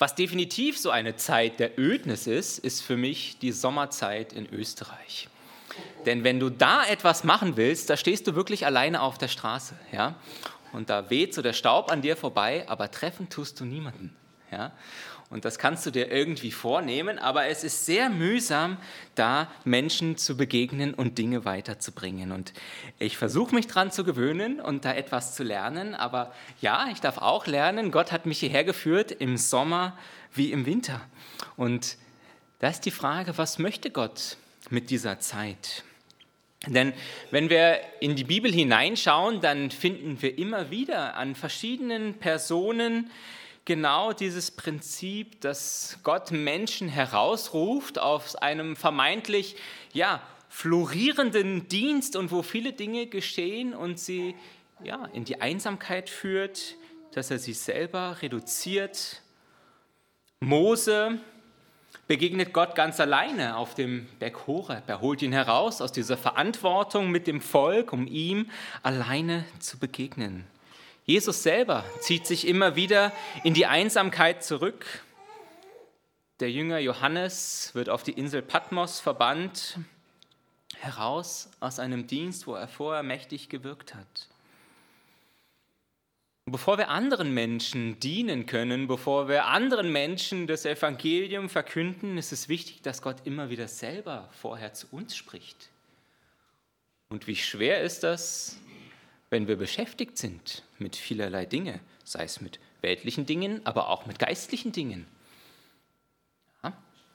Was 0.00 0.14
definitiv 0.14 0.78
so 0.78 0.88
eine 0.88 1.16
Zeit 1.16 1.60
der 1.60 1.78
Ödnis 1.78 2.26
ist, 2.26 2.58
ist 2.58 2.80
für 2.80 2.96
mich 2.96 3.38
die 3.38 3.52
Sommerzeit 3.52 4.32
in 4.32 4.50
Österreich. 4.50 5.28
Denn 6.06 6.24
wenn 6.24 6.40
du 6.40 6.48
da 6.48 6.86
etwas 6.86 7.22
machen 7.22 7.58
willst, 7.58 7.90
da 7.90 7.98
stehst 7.98 8.26
du 8.26 8.34
wirklich 8.34 8.64
alleine 8.64 9.02
auf 9.02 9.18
der 9.18 9.28
Straße. 9.28 9.74
Ja? 9.92 10.14
Und 10.72 10.88
da 10.88 11.10
weht 11.10 11.34
so 11.34 11.42
der 11.42 11.52
Staub 11.52 11.92
an 11.92 12.00
dir 12.00 12.16
vorbei, 12.16 12.64
aber 12.66 12.90
treffen 12.90 13.28
tust 13.28 13.60
du 13.60 13.66
niemanden. 13.66 14.16
Ja? 14.50 14.72
Und 15.30 15.44
das 15.44 15.60
kannst 15.60 15.86
du 15.86 15.92
dir 15.92 16.10
irgendwie 16.10 16.50
vornehmen, 16.50 17.20
aber 17.20 17.46
es 17.46 17.62
ist 17.62 17.86
sehr 17.86 18.10
mühsam, 18.10 18.78
da 19.14 19.48
Menschen 19.64 20.16
zu 20.16 20.36
begegnen 20.36 20.92
und 20.92 21.18
Dinge 21.18 21.44
weiterzubringen. 21.44 22.32
Und 22.32 22.52
ich 22.98 23.16
versuche 23.16 23.54
mich 23.54 23.68
daran 23.68 23.92
zu 23.92 24.02
gewöhnen 24.02 24.60
und 24.60 24.84
da 24.84 24.92
etwas 24.92 25.36
zu 25.36 25.44
lernen. 25.44 25.94
Aber 25.94 26.32
ja, 26.60 26.88
ich 26.90 27.00
darf 27.00 27.18
auch 27.18 27.46
lernen. 27.46 27.92
Gott 27.92 28.10
hat 28.10 28.26
mich 28.26 28.40
hierher 28.40 28.64
geführt 28.64 29.12
im 29.12 29.36
Sommer 29.36 29.96
wie 30.34 30.50
im 30.50 30.66
Winter. 30.66 31.00
Und 31.56 31.96
da 32.58 32.68
ist 32.68 32.80
die 32.80 32.90
Frage, 32.90 33.38
was 33.38 33.60
möchte 33.60 33.92
Gott 33.92 34.36
mit 34.68 34.90
dieser 34.90 35.20
Zeit? 35.20 35.84
Denn 36.66 36.92
wenn 37.30 37.48
wir 37.48 37.78
in 38.00 38.16
die 38.16 38.24
Bibel 38.24 38.52
hineinschauen, 38.52 39.40
dann 39.40 39.70
finden 39.70 40.20
wir 40.20 40.36
immer 40.36 40.70
wieder 40.72 41.16
an 41.16 41.36
verschiedenen 41.36 42.14
Personen, 42.14 43.10
genau 43.64 44.12
dieses 44.12 44.50
Prinzip, 44.50 45.40
dass 45.40 45.98
Gott 46.02 46.30
Menschen 46.30 46.88
herausruft 46.88 47.98
aus 47.98 48.36
einem 48.36 48.76
vermeintlich 48.76 49.56
ja, 49.92 50.22
florierenden 50.48 51.68
Dienst 51.68 52.16
und 52.16 52.32
wo 52.32 52.42
viele 52.42 52.72
Dinge 52.72 53.06
geschehen 53.06 53.74
und 53.74 53.98
sie 53.98 54.34
ja, 54.82 55.06
in 55.12 55.24
die 55.24 55.40
Einsamkeit 55.40 56.10
führt, 56.10 56.76
dass 57.12 57.30
er 57.30 57.38
sich 57.38 57.58
selber 57.58 58.16
reduziert. 58.22 59.22
Mose 60.40 61.20
begegnet 62.06 62.52
Gott 62.52 62.74
ganz 62.74 62.98
alleine 62.98 63.56
auf 63.56 63.74
dem 63.74 64.06
Berg 64.18 64.46
Horeb. 64.46 64.88
Er 64.88 65.00
holt 65.00 65.22
ihn 65.22 65.32
heraus 65.32 65.80
aus 65.80 65.92
dieser 65.92 66.16
Verantwortung 66.16 67.10
mit 67.10 67.26
dem 67.26 67.40
Volk, 67.40 67.92
um 67.92 68.06
ihm 68.06 68.50
alleine 68.82 69.44
zu 69.58 69.78
begegnen. 69.78 70.44
Jesus 71.10 71.42
selber 71.42 71.84
zieht 71.98 72.24
sich 72.24 72.46
immer 72.46 72.76
wieder 72.76 73.12
in 73.42 73.52
die 73.52 73.66
Einsamkeit 73.66 74.44
zurück. 74.44 74.86
Der 76.38 76.52
Jünger 76.52 76.78
Johannes 76.78 77.72
wird 77.74 77.88
auf 77.88 78.04
die 78.04 78.12
Insel 78.12 78.42
Patmos 78.42 79.00
verbannt, 79.00 79.80
heraus 80.78 81.50
aus 81.58 81.80
einem 81.80 82.06
Dienst, 82.06 82.46
wo 82.46 82.54
er 82.54 82.68
vorher 82.68 83.02
mächtig 83.02 83.48
gewirkt 83.48 83.96
hat. 83.96 84.28
Bevor 86.46 86.78
wir 86.78 86.90
anderen 86.90 87.34
Menschen 87.34 87.98
dienen 87.98 88.46
können, 88.46 88.86
bevor 88.86 89.26
wir 89.26 89.46
anderen 89.46 89.90
Menschen 89.90 90.46
das 90.46 90.64
Evangelium 90.64 91.48
verkünden, 91.48 92.18
ist 92.18 92.30
es 92.30 92.48
wichtig, 92.48 92.82
dass 92.82 93.02
Gott 93.02 93.16
immer 93.24 93.50
wieder 93.50 93.66
selber 93.66 94.28
vorher 94.30 94.74
zu 94.74 94.86
uns 94.92 95.16
spricht. 95.16 95.70
Und 97.08 97.26
wie 97.26 97.34
schwer 97.34 97.82
ist 97.82 98.04
das, 98.04 98.60
wenn 99.30 99.46
wir 99.46 99.56
beschäftigt 99.56 100.18
sind 100.18 100.64
mit 100.78 100.96
vielerlei 100.96 101.46
Dinge, 101.46 101.80
sei 102.04 102.24
es 102.24 102.40
mit 102.40 102.58
weltlichen 102.82 103.26
Dingen, 103.26 103.64
aber 103.64 103.88
auch 103.88 104.06
mit 104.06 104.18
geistlichen 104.18 104.72
Dingen. 104.72 105.06
Ja, 106.64 106.72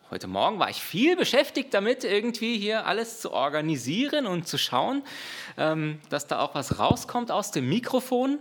heute 0.10 0.28
Morgen 0.28 0.58
war 0.58 0.70
ich 0.70 0.82
viel 0.82 1.18
beschäftigt 1.18 1.74
damit, 1.74 2.06
irgendwie 2.06 2.58
hier 2.58 2.86
alles 2.86 3.20
zu 3.20 3.34
organisieren 3.34 4.26
und 4.26 4.48
zu 4.48 4.58
schauen, 4.58 5.04
ähm, 5.58 6.00
dass 6.10 6.28
da 6.28 6.40
auch 6.40 6.56
was 6.56 6.80
rauskommt 6.80 7.32
aus 7.32 7.52
dem 7.52 7.68
Mikrofon. 7.68 8.40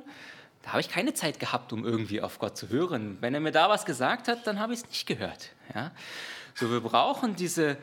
Da 0.63 0.71
habe 0.71 0.81
ich 0.81 0.89
keine 0.89 1.13
Zeit 1.13 1.41
gehabt, 1.41 1.73
um 1.73 1.85
irgendwie 1.85 2.23
auf 2.23 2.39
Gott 2.39 2.57
zu 2.57 2.69
hören. 2.69 3.19
Wenn 3.21 3.35
er 3.35 3.41
mir 3.41 3.53
da 3.53 3.69
was 3.69 3.85
gesagt 3.85 4.29
hat, 4.29 4.47
dann 4.47 4.61
habe 4.61 4.73
ich 4.73 4.81
es 4.81 4.89
nicht 4.89 5.07
gehört. 5.07 5.51
Ja? 5.75 5.91
So, 6.55 6.71
wir 6.71 6.81
brauchen 6.81 7.35
diese 7.35 7.77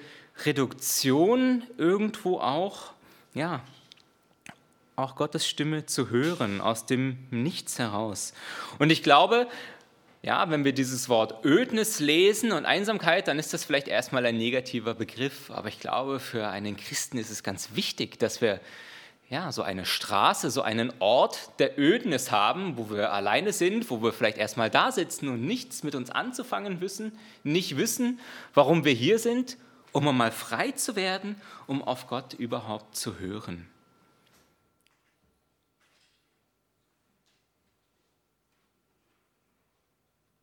Reduktion 0.46 1.64
irgendwo 1.78 2.40
auch, 2.40 2.94
ja, 3.34 3.62
auch 4.96 5.16
Gottes 5.16 5.48
Stimme 5.48 5.86
zu 5.86 6.10
hören, 6.10 6.62
aus 6.62 6.86
dem 6.86 7.18
Nichts 7.32 7.80
heraus. 7.80 8.34
Und 8.80 8.92
ich 8.92 9.04
glaube, 9.04 9.48
ja, 10.24 10.50
wenn 10.52 10.64
wir 10.64 10.74
dieses 10.74 11.10
Wort 11.10 11.44
Ödnis 11.46 12.00
lesen 12.00 12.52
und 12.52 12.66
Einsamkeit, 12.66 13.28
dann 13.28 13.40
ist 13.40 13.54
das 13.54 13.66
vielleicht 13.66 13.88
erstmal 13.88 14.26
ein 14.26 14.38
negativer 14.38 14.94
Begriff. 14.94 15.50
Aber 15.50 15.70
ich 15.70 15.80
glaube, 15.80 16.20
für 16.20 16.48
einen 16.48 16.78
Christen 16.78 17.18
ist 17.18 17.32
es 17.32 17.42
ganz 17.42 17.70
wichtig, 17.74 18.20
dass 18.20 18.42
wir 18.42 18.60
ja, 19.32 19.54
so 19.54 19.62
eine 19.62 19.86
Straße, 19.86 20.52
so 20.52 20.62
einen 20.62 20.92
Ort 21.00 21.58
der 21.60 21.80
Ödnis 21.80 22.32
haben, 22.32 22.76
wo 22.76 22.90
wir 22.90 23.14
alleine 23.14 23.54
sind, 23.54 23.90
wo 23.90 24.04
wir 24.04 24.12
vielleicht 24.12 24.38
erstmal 24.38 24.70
da 24.70 24.92
sitzen 24.92 25.30
und 25.30 25.46
nichts 25.46 25.84
mit 25.84 25.96
uns 25.96 26.10
anzufangen 26.10 26.82
wissen, 26.82 27.18
nicht 27.44 27.78
wissen, 27.78 28.20
warum 28.54 28.84
wir 28.84 28.92
hier 28.92 29.20
sind, 29.20 29.58
um 29.94 30.04
mal 30.16 30.32
frei 30.32 30.72
zu 30.72 30.98
werden, 30.98 31.40
um 31.66 31.82
auf 31.82 32.08
Gott 32.08 32.34
überhaupt 32.34 32.98
zu 32.98 33.20
hören. 33.20 33.68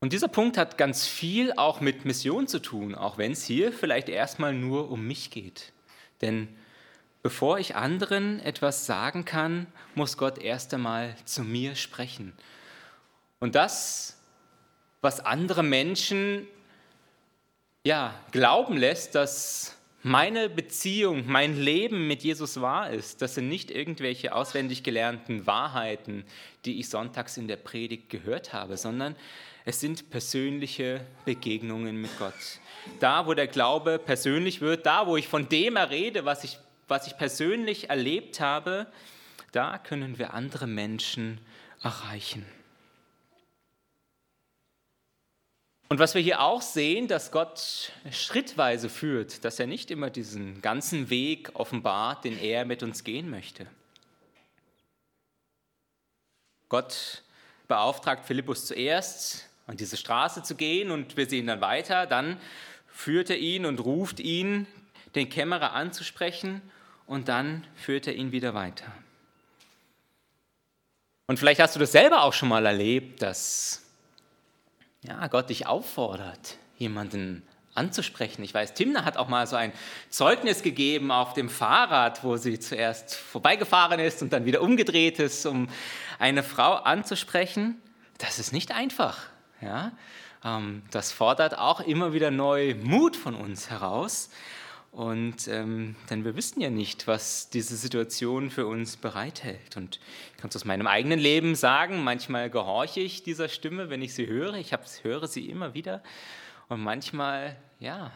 Und 0.00 0.12
dieser 0.12 0.28
Punkt 0.28 0.56
hat 0.56 0.78
ganz 0.78 1.06
viel 1.06 1.52
auch 1.52 1.80
mit 1.80 2.04
Mission 2.04 2.46
zu 2.46 2.60
tun, 2.60 2.94
auch 2.94 3.18
wenn 3.18 3.32
es 3.32 3.44
hier 3.44 3.72
vielleicht 3.72 4.08
erstmal 4.08 4.54
nur 4.54 4.90
um 4.90 5.06
mich 5.06 5.30
geht. 5.30 5.72
Denn 6.20 6.48
bevor 7.22 7.58
ich 7.58 7.74
anderen 7.74 8.38
etwas 8.40 8.86
sagen 8.86 9.24
kann, 9.24 9.66
muss 9.96 10.16
Gott 10.16 10.38
erst 10.38 10.72
einmal 10.72 11.16
zu 11.24 11.42
mir 11.42 11.74
sprechen. 11.74 12.32
Und 13.40 13.56
das, 13.56 14.20
was 15.00 15.18
andere 15.20 15.64
Menschen 15.64 16.46
ja, 17.84 18.14
glauben 18.30 18.76
lässt, 18.76 19.14
dass 19.16 19.76
meine 20.02 20.48
Beziehung, 20.48 21.24
mein 21.26 21.56
Leben 21.60 22.06
mit 22.06 22.22
Jesus 22.22 22.60
wahr 22.60 22.90
ist, 22.90 23.20
das 23.20 23.34
sind 23.34 23.48
nicht 23.48 23.70
irgendwelche 23.70 24.32
auswendig 24.32 24.84
gelernten 24.84 25.46
Wahrheiten, 25.46 26.24
die 26.64 26.78
ich 26.78 26.88
sonntags 26.88 27.36
in 27.36 27.48
der 27.48 27.56
Predigt 27.56 28.10
gehört 28.10 28.52
habe, 28.52 28.76
sondern 28.76 29.16
es 29.68 29.80
sind 29.80 30.08
persönliche 30.08 31.04
Begegnungen 31.26 32.00
mit 32.00 32.18
Gott. 32.18 32.32
Da, 33.00 33.26
wo 33.26 33.34
der 33.34 33.48
Glaube 33.48 33.98
persönlich 33.98 34.62
wird, 34.62 34.86
da, 34.86 35.06
wo 35.06 35.18
ich 35.18 35.28
von 35.28 35.46
dem 35.46 35.76
errede, 35.76 36.24
was 36.24 36.42
ich, 36.42 36.58
was 36.88 37.06
ich 37.06 37.18
persönlich 37.18 37.90
erlebt 37.90 38.40
habe, 38.40 38.86
da 39.52 39.76
können 39.76 40.18
wir 40.18 40.32
andere 40.32 40.66
Menschen 40.66 41.38
erreichen. 41.82 42.46
Und 45.90 45.98
was 45.98 46.14
wir 46.14 46.22
hier 46.22 46.40
auch 46.40 46.62
sehen, 46.62 47.06
dass 47.06 47.30
Gott 47.30 47.92
schrittweise 48.10 48.88
führt, 48.88 49.44
dass 49.44 49.60
er 49.60 49.66
nicht 49.66 49.90
immer 49.90 50.08
diesen 50.08 50.62
ganzen 50.62 51.10
Weg 51.10 51.50
offenbart, 51.52 52.24
den 52.24 52.38
er 52.38 52.64
mit 52.64 52.82
uns 52.82 53.04
gehen 53.04 53.28
möchte. 53.28 53.66
Gott 56.70 57.22
beauftragt 57.66 58.24
Philippus 58.24 58.64
zuerst, 58.64 59.47
an 59.68 59.76
diese 59.76 59.96
Straße 59.96 60.42
zu 60.42 60.56
gehen 60.56 60.90
und 60.90 61.16
wir 61.16 61.28
sehen 61.28 61.46
dann 61.46 61.60
weiter. 61.60 62.06
Dann 62.06 62.40
führt 62.88 63.30
er 63.30 63.38
ihn 63.38 63.64
und 63.66 63.78
ruft 63.84 64.18
ihn, 64.18 64.66
den 65.14 65.28
Kämmerer 65.28 65.72
anzusprechen 65.72 66.60
und 67.06 67.28
dann 67.28 67.64
führt 67.76 68.06
er 68.06 68.14
ihn 68.14 68.32
wieder 68.32 68.54
weiter. 68.54 68.86
Und 71.26 71.38
vielleicht 71.38 71.60
hast 71.60 71.76
du 71.76 71.80
das 71.80 71.92
selber 71.92 72.22
auch 72.22 72.32
schon 72.32 72.48
mal 72.48 72.64
erlebt, 72.64 73.20
dass 73.22 73.82
ja, 75.02 75.26
Gott 75.28 75.50
dich 75.50 75.66
auffordert, 75.66 76.56
jemanden 76.78 77.42
anzusprechen. 77.74 78.42
Ich 78.42 78.54
weiß, 78.54 78.72
Timna 78.72 79.04
hat 79.04 79.18
auch 79.18 79.28
mal 79.28 79.46
so 79.46 79.54
ein 79.54 79.72
Zeugnis 80.08 80.62
gegeben 80.62 81.10
auf 81.10 81.34
dem 81.34 81.50
Fahrrad, 81.50 82.24
wo 82.24 82.38
sie 82.38 82.58
zuerst 82.58 83.14
vorbeigefahren 83.14 84.00
ist 84.00 84.22
und 84.22 84.32
dann 84.32 84.46
wieder 84.46 84.62
umgedreht 84.62 85.18
ist, 85.18 85.44
um 85.44 85.68
eine 86.18 86.42
Frau 86.42 86.74
anzusprechen. 86.74 87.80
Das 88.16 88.38
ist 88.38 88.52
nicht 88.52 88.72
einfach. 88.72 89.28
Ja? 89.60 89.92
Ähm, 90.44 90.82
das 90.90 91.12
fordert 91.12 91.58
auch 91.58 91.80
immer 91.80 92.12
wieder 92.12 92.30
neu 92.30 92.74
Mut 92.82 93.16
von 93.16 93.34
uns 93.34 93.70
heraus. 93.70 94.30
Und 94.90 95.48
ähm, 95.48 95.96
denn 96.10 96.24
wir 96.24 96.34
wissen 96.34 96.60
ja 96.60 96.70
nicht, 96.70 97.06
was 97.06 97.50
diese 97.50 97.76
Situation 97.76 98.50
für 98.50 98.66
uns 98.66 98.96
bereithält. 98.96 99.76
Und 99.76 100.00
ich 100.32 100.40
kann 100.40 100.48
es 100.48 100.56
aus 100.56 100.64
meinem 100.64 100.86
eigenen 100.86 101.18
Leben 101.18 101.54
sagen, 101.54 102.02
manchmal 102.02 102.50
gehorche 102.50 103.00
ich 103.00 103.22
dieser 103.22 103.48
Stimme, 103.48 103.90
wenn 103.90 104.02
ich 104.02 104.14
sie 104.14 104.26
höre. 104.26 104.54
Ich 104.54 104.72
höre 105.02 105.26
sie 105.26 105.48
immer 105.50 105.74
wieder. 105.74 106.02
Und 106.68 106.80
manchmal, 106.80 107.56
ja, 107.80 108.10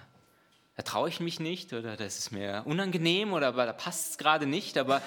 traue 0.85 1.09
ich 1.09 1.21
mich 1.21 1.41
nicht 1.41 1.73
oder 1.73 1.97
das 1.97 2.19
ist 2.19 2.33
mir 2.33 2.63
unangenehm 2.65 3.33
oder 3.33 3.53
da 3.53 3.73
passt 3.73 4.11
es 4.11 4.19
gerade 4.19 4.47
nicht. 4.47 4.79
Aber 4.79 5.03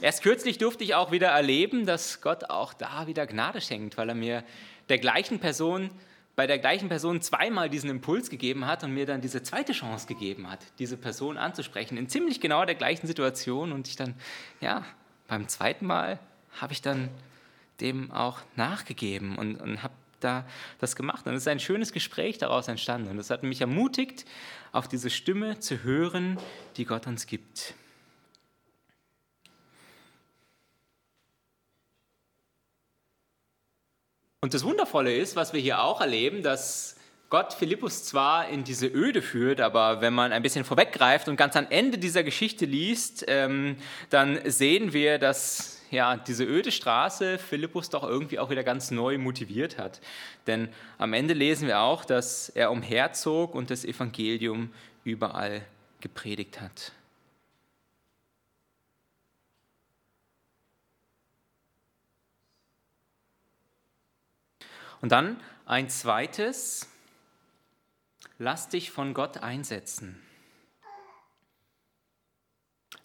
erst 0.00 0.22
kürzlich 0.22 0.58
durfte 0.58 0.84
ich 0.84 0.94
auch 0.94 1.10
wieder 1.10 1.28
erleben, 1.28 1.86
dass 1.86 2.20
Gott 2.20 2.50
auch 2.50 2.74
da 2.74 3.06
wieder 3.06 3.26
Gnade 3.26 3.60
schenkt, 3.60 3.96
weil 3.96 4.08
er 4.08 4.14
mir 4.14 4.44
der 4.88 4.98
gleichen 4.98 5.38
Person, 5.38 5.90
bei 6.36 6.46
der 6.46 6.58
gleichen 6.58 6.88
Person 6.88 7.20
zweimal 7.20 7.70
diesen 7.70 7.90
Impuls 7.90 8.28
gegeben 8.28 8.66
hat 8.66 8.82
und 8.84 8.92
mir 8.92 9.06
dann 9.06 9.20
diese 9.20 9.42
zweite 9.42 9.72
Chance 9.72 10.06
gegeben 10.06 10.50
hat, 10.50 10.60
diese 10.78 10.96
Person 10.96 11.38
anzusprechen, 11.38 11.96
in 11.96 12.08
ziemlich 12.08 12.40
genau 12.40 12.64
der 12.64 12.74
gleichen 12.74 13.06
Situation. 13.06 13.72
Und 13.72 13.88
ich 13.88 13.96
dann, 13.96 14.14
ja, 14.60 14.84
beim 15.28 15.48
zweiten 15.48 15.86
Mal 15.86 16.18
habe 16.60 16.72
ich 16.72 16.82
dann 16.82 17.08
dem 17.80 18.10
auch 18.12 18.38
nachgegeben 18.56 19.36
und, 19.36 19.60
und 19.60 19.82
habe 19.82 19.94
da 20.20 20.44
das 20.78 20.96
gemacht. 20.96 21.26
Und 21.26 21.34
es 21.34 21.42
ist 21.42 21.48
ein 21.48 21.60
schönes 21.60 21.92
Gespräch 21.92 22.38
daraus 22.38 22.68
entstanden. 22.68 23.10
Und 23.10 23.18
es 23.18 23.30
hat 23.30 23.42
mich 23.42 23.60
ermutigt, 23.60 24.24
auf 24.74 24.88
diese 24.88 25.08
Stimme 25.08 25.60
zu 25.60 25.84
hören, 25.84 26.36
die 26.76 26.84
Gott 26.84 27.06
uns 27.06 27.26
gibt. 27.26 27.74
Und 34.40 34.52
das 34.52 34.64
Wundervolle 34.64 35.16
ist, 35.16 35.36
was 35.36 35.52
wir 35.52 35.60
hier 35.60 35.80
auch 35.80 36.00
erleben, 36.00 36.42
dass 36.42 36.96
Gott 37.30 37.54
Philippus 37.54 38.04
zwar 38.04 38.48
in 38.48 38.64
diese 38.64 38.86
Öde 38.86 39.22
führt, 39.22 39.60
aber 39.60 40.00
wenn 40.00 40.12
man 40.12 40.32
ein 40.32 40.42
bisschen 40.42 40.64
vorweggreift 40.64 41.28
und 41.28 41.36
ganz 41.36 41.56
am 41.56 41.66
Ende 41.70 41.96
dieser 41.96 42.24
Geschichte 42.24 42.66
liest, 42.66 43.24
ähm, 43.28 43.76
dann 44.10 44.38
sehen 44.50 44.92
wir, 44.92 45.18
dass 45.18 45.73
ja, 45.94 46.16
diese 46.16 46.44
öde 46.44 46.72
Straße 46.72 47.38
Philippus 47.38 47.88
doch 47.88 48.02
irgendwie 48.02 48.38
auch 48.38 48.50
wieder 48.50 48.64
ganz 48.64 48.90
neu 48.90 49.16
motiviert 49.16 49.78
hat. 49.78 50.00
Denn 50.46 50.68
am 50.98 51.12
Ende 51.12 51.34
lesen 51.34 51.68
wir 51.68 51.80
auch, 51.80 52.04
dass 52.04 52.48
er 52.50 52.70
umherzog 52.70 53.54
und 53.54 53.70
das 53.70 53.84
Evangelium 53.84 54.72
überall 55.04 55.62
gepredigt 56.00 56.60
hat. 56.60 56.92
Und 65.00 65.12
dann 65.12 65.38
ein 65.66 65.90
zweites, 65.90 66.88
lass 68.38 68.68
dich 68.68 68.90
von 68.90 69.12
Gott 69.12 69.38
einsetzen. 69.38 70.18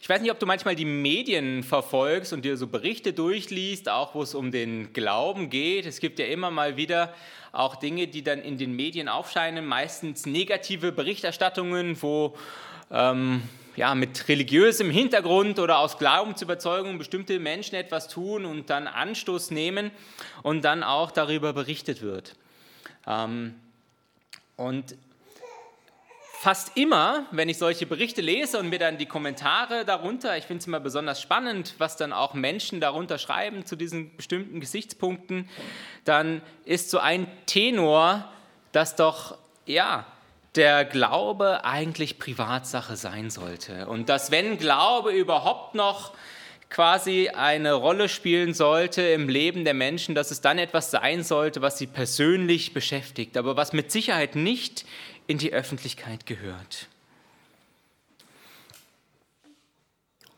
Ich 0.10 0.16
weiß 0.16 0.24
nicht, 0.24 0.32
ob 0.32 0.40
du 0.40 0.48
manchmal 0.48 0.74
die 0.74 0.86
Medien 0.86 1.62
verfolgst 1.62 2.34
und 2.34 2.44
dir 2.44 2.58
so 2.58 2.66
Berichte 2.66 3.14
durchliest, 3.14 3.90
auch 3.90 4.16
wo 4.16 4.24
es 4.24 4.34
um 4.34 4.50
den 4.50 4.92
Glauben 4.92 5.52
geht. 5.52 5.86
Es 5.86 6.00
gibt 6.00 6.18
ja 6.18 6.26
immer 6.26 6.50
mal 6.50 6.78
wieder 6.78 7.14
auch 7.52 7.76
Dinge, 7.76 8.08
die 8.08 8.24
dann 8.24 8.42
in 8.42 8.58
den 8.58 8.76
Medien 8.76 9.08
aufscheinen, 9.08 9.68
meistens 9.68 10.26
negative 10.26 10.92
Berichterstattungen, 10.92 12.02
wo 12.02 12.36
ähm, 12.90 13.44
ja, 13.76 13.94
mit 13.94 14.28
religiösem 14.28 14.90
Hintergrund 14.90 15.60
oder 15.60 15.78
aus 15.78 16.00
Glaubensüberzeugung 16.00 16.98
bestimmte 16.98 17.38
Menschen 17.38 17.76
etwas 17.76 18.08
tun 18.08 18.46
und 18.46 18.72
dann 18.72 18.88
Anstoß 18.88 19.52
nehmen 19.52 19.92
und 20.42 20.66
dann 20.66 20.82
auch 20.82 21.12
darüber 21.12 21.54
berichtet 21.54 22.02
wird. 22.02 22.36
Ähm, 23.06 23.54
und 24.56 24.96
fast 26.40 26.78
immer, 26.78 27.26
wenn 27.32 27.50
ich 27.50 27.58
solche 27.58 27.86
Berichte 27.86 28.22
lese 28.22 28.60
und 28.60 28.70
mir 28.70 28.80
dann 28.80 28.98
die 28.98 29.08
Kommentare 29.08 29.84
darunter, 29.84 30.38
ich 30.38 30.46
finde 30.46 30.62
es 30.62 30.68
immer 30.68 30.80
besonders 30.80 31.22
spannend, 31.22 31.76
was 31.80 31.98
dann 31.98 32.14
auch 32.14 32.34
Menschen 32.34 32.80
darunter 32.80 33.18
schreiben 33.18 33.66
zu 33.66 33.76
diesen 33.76 34.16
bestimmten 34.16 34.62
Gesichtspunkten, 34.62 35.50
dann 36.06 36.42
ist 36.64 36.92
so 36.92 37.00
ein 37.00 37.28
Tenor, 37.46 38.24
dass 38.72 38.96
doch, 38.96 39.38
ja, 39.66 40.06
der 40.56 40.86
Glaube 40.86 41.66
eigentlich 41.66 42.20
Privatsache 42.20 42.96
sein 42.96 43.30
sollte. 43.30 43.88
Und 43.88 44.08
dass 44.08 44.32
wenn 44.32 44.58
Glaube 44.58 45.12
überhaupt 45.12 45.76
noch 45.76 46.14
quasi 46.70 47.30
eine 47.30 47.74
Rolle 47.74 48.08
spielen 48.08 48.54
sollte 48.54 49.02
im 49.02 49.28
Leben 49.28 49.66
der 49.66 49.74
Menschen, 49.74 50.16
dass 50.16 50.32
es 50.32 50.40
dann 50.40 50.58
etwas 50.58 50.90
sein 50.90 51.24
sollte, 51.24 51.62
was 51.62 51.78
sie 51.78 51.88
persönlich 51.88 52.74
beschäftigt, 52.74 53.36
aber 53.38 53.58
was 53.58 53.74
mit 53.74 53.92
Sicherheit 53.92 54.36
nicht 54.36 54.86
in 55.30 55.38
die 55.38 55.54
Öffentlichkeit 55.54 56.26
gehört. 56.26 56.88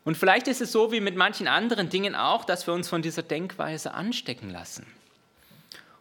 Und 0.04 0.17
vielleicht 0.17 0.49
ist 0.49 0.60
es 0.60 0.73
so 0.73 0.91
wie 0.91 0.99
mit 0.99 1.15
manchen 1.15 1.47
anderen 1.47 1.88
Dingen 1.88 2.13
auch, 2.13 2.43
dass 2.43 2.67
wir 2.67 2.73
uns 2.73 2.89
von 2.89 3.01
dieser 3.01 3.23
Denkweise 3.23 3.93
anstecken 3.93 4.49
lassen. 4.49 4.86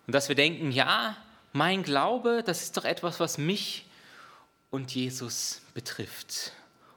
Und 0.09 0.13
dass 0.13 0.29
wir 0.29 0.35
denken, 0.35 0.73
ja, 0.73 1.17
mein 1.53 1.85
Glaube, 1.85 2.43
das 2.45 2.63
ist 2.63 2.77
doch 2.77 2.85
etwas, 2.85 3.21
was 3.21 3.39
mich 3.39 3.87
und 4.71 4.93
Jesus 4.93 5.63
betrifft. 5.73 6.53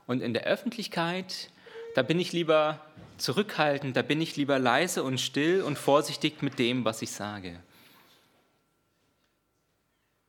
Und 0.08 0.24
in 0.24 0.34
der 0.34 0.46
Öffentlichkeit, 0.46 1.52
da 1.94 2.02
bin 2.02 2.20
ich 2.20 2.34
lieber 2.34 2.82
zurückhaltend, 3.20 3.96
da 3.96 4.02
bin 4.02 4.20
ich 4.20 4.36
lieber 4.36 4.58
leise 4.58 5.04
und 5.04 5.22
still 5.22 5.62
und 5.62 5.78
vorsichtig 5.78 6.42
mit 6.42 6.58
dem, 6.58 6.86
was 6.86 7.04
ich 7.04 7.12
sage. 7.12 7.60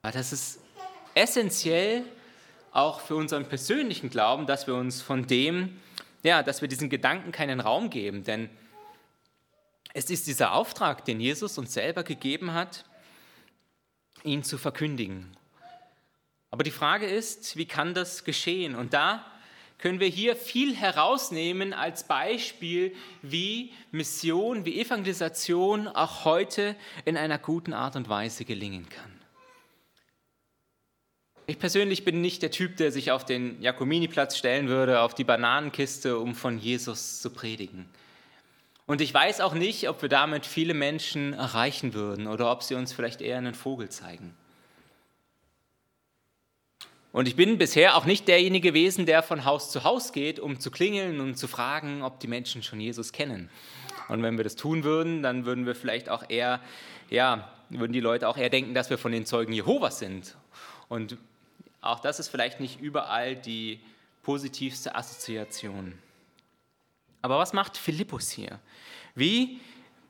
Aber 0.02 0.12
das 0.12 0.30
ist 0.30 0.58
essentiell 1.14 2.04
auch 2.72 3.00
für 3.00 3.16
unseren 3.16 3.46
persönlichen 3.46 4.10
Glauben, 4.10 4.46
dass 4.46 4.66
wir 4.66 4.74
uns 4.74 5.00
von 5.00 5.26
dem, 5.26 5.80
ja, 6.22 6.42
dass 6.42 6.60
wir 6.60 6.68
diesen 6.68 6.90
Gedanken 6.90 7.32
keinen 7.32 7.60
Raum 7.60 7.90
geben. 7.90 8.24
Denn 8.24 8.50
es 9.92 10.10
ist 10.10 10.26
dieser 10.26 10.52
Auftrag, 10.52 11.04
den 11.04 11.20
Jesus 11.20 11.56
uns 11.56 11.72
selber 11.72 12.02
gegeben 12.02 12.52
hat, 12.52 12.84
ihn 14.24 14.42
zu 14.42 14.58
verkündigen. 14.58 15.36
Aber 16.50 16.64
die 16.64 16.70
Frage 16.70 17.06
ist, 17.06 17.56
wie 17.56 17.66
kann 17.66 17.94
das 17.94 18.24
geschehen? 18.24 18.74
Und 18.74 18.92
da 18.92 19.24
können 19.78 20.00
wir 20.00 20.08
hier 20.08 20.34
viel 20.34 20.74
herausnehmen 20.74 21.72
als 21.72 22.04
Beispiel, 22.04 22.94
wie 23.22 23.72
Mission, 23.90 24.64
wie 24.64 24.80
Evangelisation 24.80 25.88
auch 25.88 26.24
heute 26.24 26.74
in 27.04 27.16
einer 27.16 27.38
guten 27.38 27.72
Art 27.72 27.96
und 27.96 28.08
Weise 28.08 28.44
gelingen 28.44 28.88
kann. 28.88 29.13
Ich 31.46 31.58
persönlich 31.58 32.04
bin 32.04 32.22
nicht 32.22 32.40
der 32.40 32.50
Typ, 32.50 32.78
der 32.78 32.90
sich 32.90 33.10
auf 33.10 33.26
den 33.26 33.60
Jakominiplatz 33.60 34.38
stellen 34.38 34.68
würde, 34.68 35.00
auf 35.00 35.14
die 35.14 35.24
Bananenkiste, 35.24 36.18
um 36.18 36.34
von 36.34 36.58
Jesus 36.58 37.20
zu 37.20 37.28
predigen. 37.28 37.86
Und 38.86 39.02
ich 39.02 39.12
weiß 39.12 39.42
auch 39.42 39.52
nicht, 39.52 39.88
ob 39.90 40.00
wir 40.00 40.08
damit 40.08 40.46
viele 40.46 40.72
Menschen 40.72 41.34
erreichen 41.34 41.92
würden 41.92 42.28
oder 42.28 42.50
ob 42.50 42.62
sie 42.62 42.74
uns 42.74 42.94
vielleicht 42.94 43.20
eher 43.20 43.36
einen 43.36 43.54
Vogel 43.54 43.90
zeigen. 43.90 44.34
Und 47.12 47.28
ich 47.28 47.36
bin 47.36 47.58
bisher 47.58 47.96
auch 47.96 48.06
nicht 48.06 48.26
derjenige 48.26 48.70
gewesen, 48.70 49.04
der 49.04 49.22
von 49.22 49.44
Haus 49.44 49.70
zu 49.70 49.84
Haus 49.84 50.12
geht, 50.12 50.40
um 50.40 50.58
zu 50.58 50.70
klingeln 50.70 51.20
und 51.20 51.36
zu 51.36 51.46
fragen, 51.46 52.02
ob 52.02 52.20
die 52.20 52.26
Menschen 52.26 52.62
schon 52.62 52.80
Jesus 52.80 53.12
kennen. 53.12 53.50
Und 54.08 54.22
wenn 54.22 54.36
wir 54.36 54.44
das 54.44 54.56
tun 54.56 54.82
würden, 54.82 55.22
dann 55.22 55.44
würden 55.44 55.66
wir 55.66 55.74
vielleicht 55.74 56.08
auch 56.08 56.24
eher, 56.28 56.60
ja, 57.10 57.52
würden 57.68 57.92
die 57.92 58.00
Leute 58.00 58.28
auch 58.28 58.36
eher 58.36 58.50
denken, 58.50 58.74
dass 58.74 58.90
wir 58.90 58.98
von 58.98 59.12
den 59.12 59.26
Zeugen 59.26 59.52
Jehovas 59.52 59.98
sind. 59.98 60.36
Und 60.88 61.16
auch 61.84 62.00
das 62.00 62.18
ist 62.18 62.28
vielleicht 62.28 62.60
nicht 62.60 62.80
überall 62.80 63.36
die 63.36 63.80
positivste 64.22 64.94
Assoziation. 64.94 65.98
Aber 67.22 67.38
was 67.38 67.52
macht 67.52 67.76
Philippus 67.76 68.30
hier? 68.30 68.58
Wie 69.14 69.60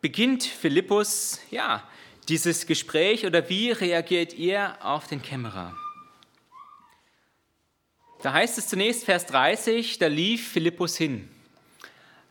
beginnt 0.01 0.45
Philippus 0.45 1.41
ja, 1.51 1.87
dieses 2.29 2.67
Gespräch 2.67 3.27
oder 3.27 3.49
wie 3.49 3.71
reagiert 3.71 4.35
ihr 4.35 4.77
auf 4.85 5.07
den 5.07 5.21
Kämmerer? 5.21 5.77
Da 8.23 8.33
heißt 8.33 8.57
es 8.57 8.69
zunächst, 8.69 9.05
Vers 9.05 9.27
30, 9.27 9.99
da 9.99 10.07
lief 10.07 10.49
Philippus 10.49 10.97
hin. 10.97 11.29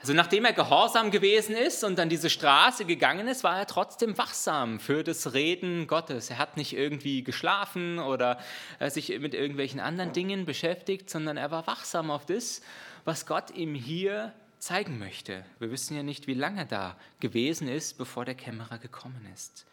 Also 0.03 0.11
nachdem 0.11 0.43
er 0.43 0.51
gehorsam 0.51 1.11
gewesen 1.11 1.55
ist 1.55 1.85
und 1.85 1.97
an 1.97 2.09
diese 2.09 2.29
Straße 2.29 2.83
gegangen 2.83 3.29
ist, 3.29 3.45
war 3.45 3.57
er 3.57 3.65
trotzdem 3.65 4.17
wachsam 4.17 4.81
für 4.81 5.01
das 5.01 5.31
Reden 5.31 5.87
Gottes. 5.87 6.29
Er 6.29 6.39
hat 6.39 6.57
nicht 6.57 6.73
irgendwie 6.73 7.23
geschlafen 7.23 7.99
oder 7.99 8.37
äh, 8.79 8.89
sich 8.89 9.17
mit 9.19 9.33
irgendwelchen 9.33 9.79
anderen 9.79 10.11
Dingen 10.11 10.43
beschäftigt, 10.43 11.09
sondern 11.09 11.37
er 11.37 11.51
war 11.51 11.67
wachsam 11.67 12.11
auf 12.11 12.25
das, 12.25 12.61
was 13.05 13.25
Gott 13.25 13.51
ihm 13.51 13.75
hier 13.75 14.33
zeigen 14.59 14.99
möchte. 14.99 15.45
Wir 15.59 15.71
wissen 15.71 15.95
ja 15.95 16.03
nicht, 16.03 16.27
wie 16.27 16.33
lange 16.33 16.59
er 16.59 16.65
da 16.65 16.97
gewesen 17.21 17.69
ist, 17.69 17.97
bevor 17.97 18.25
der 18.25 18.35
Kämmerer 18.35 18.79
gekommen 18.79 19.25
ist. 19.33 19.65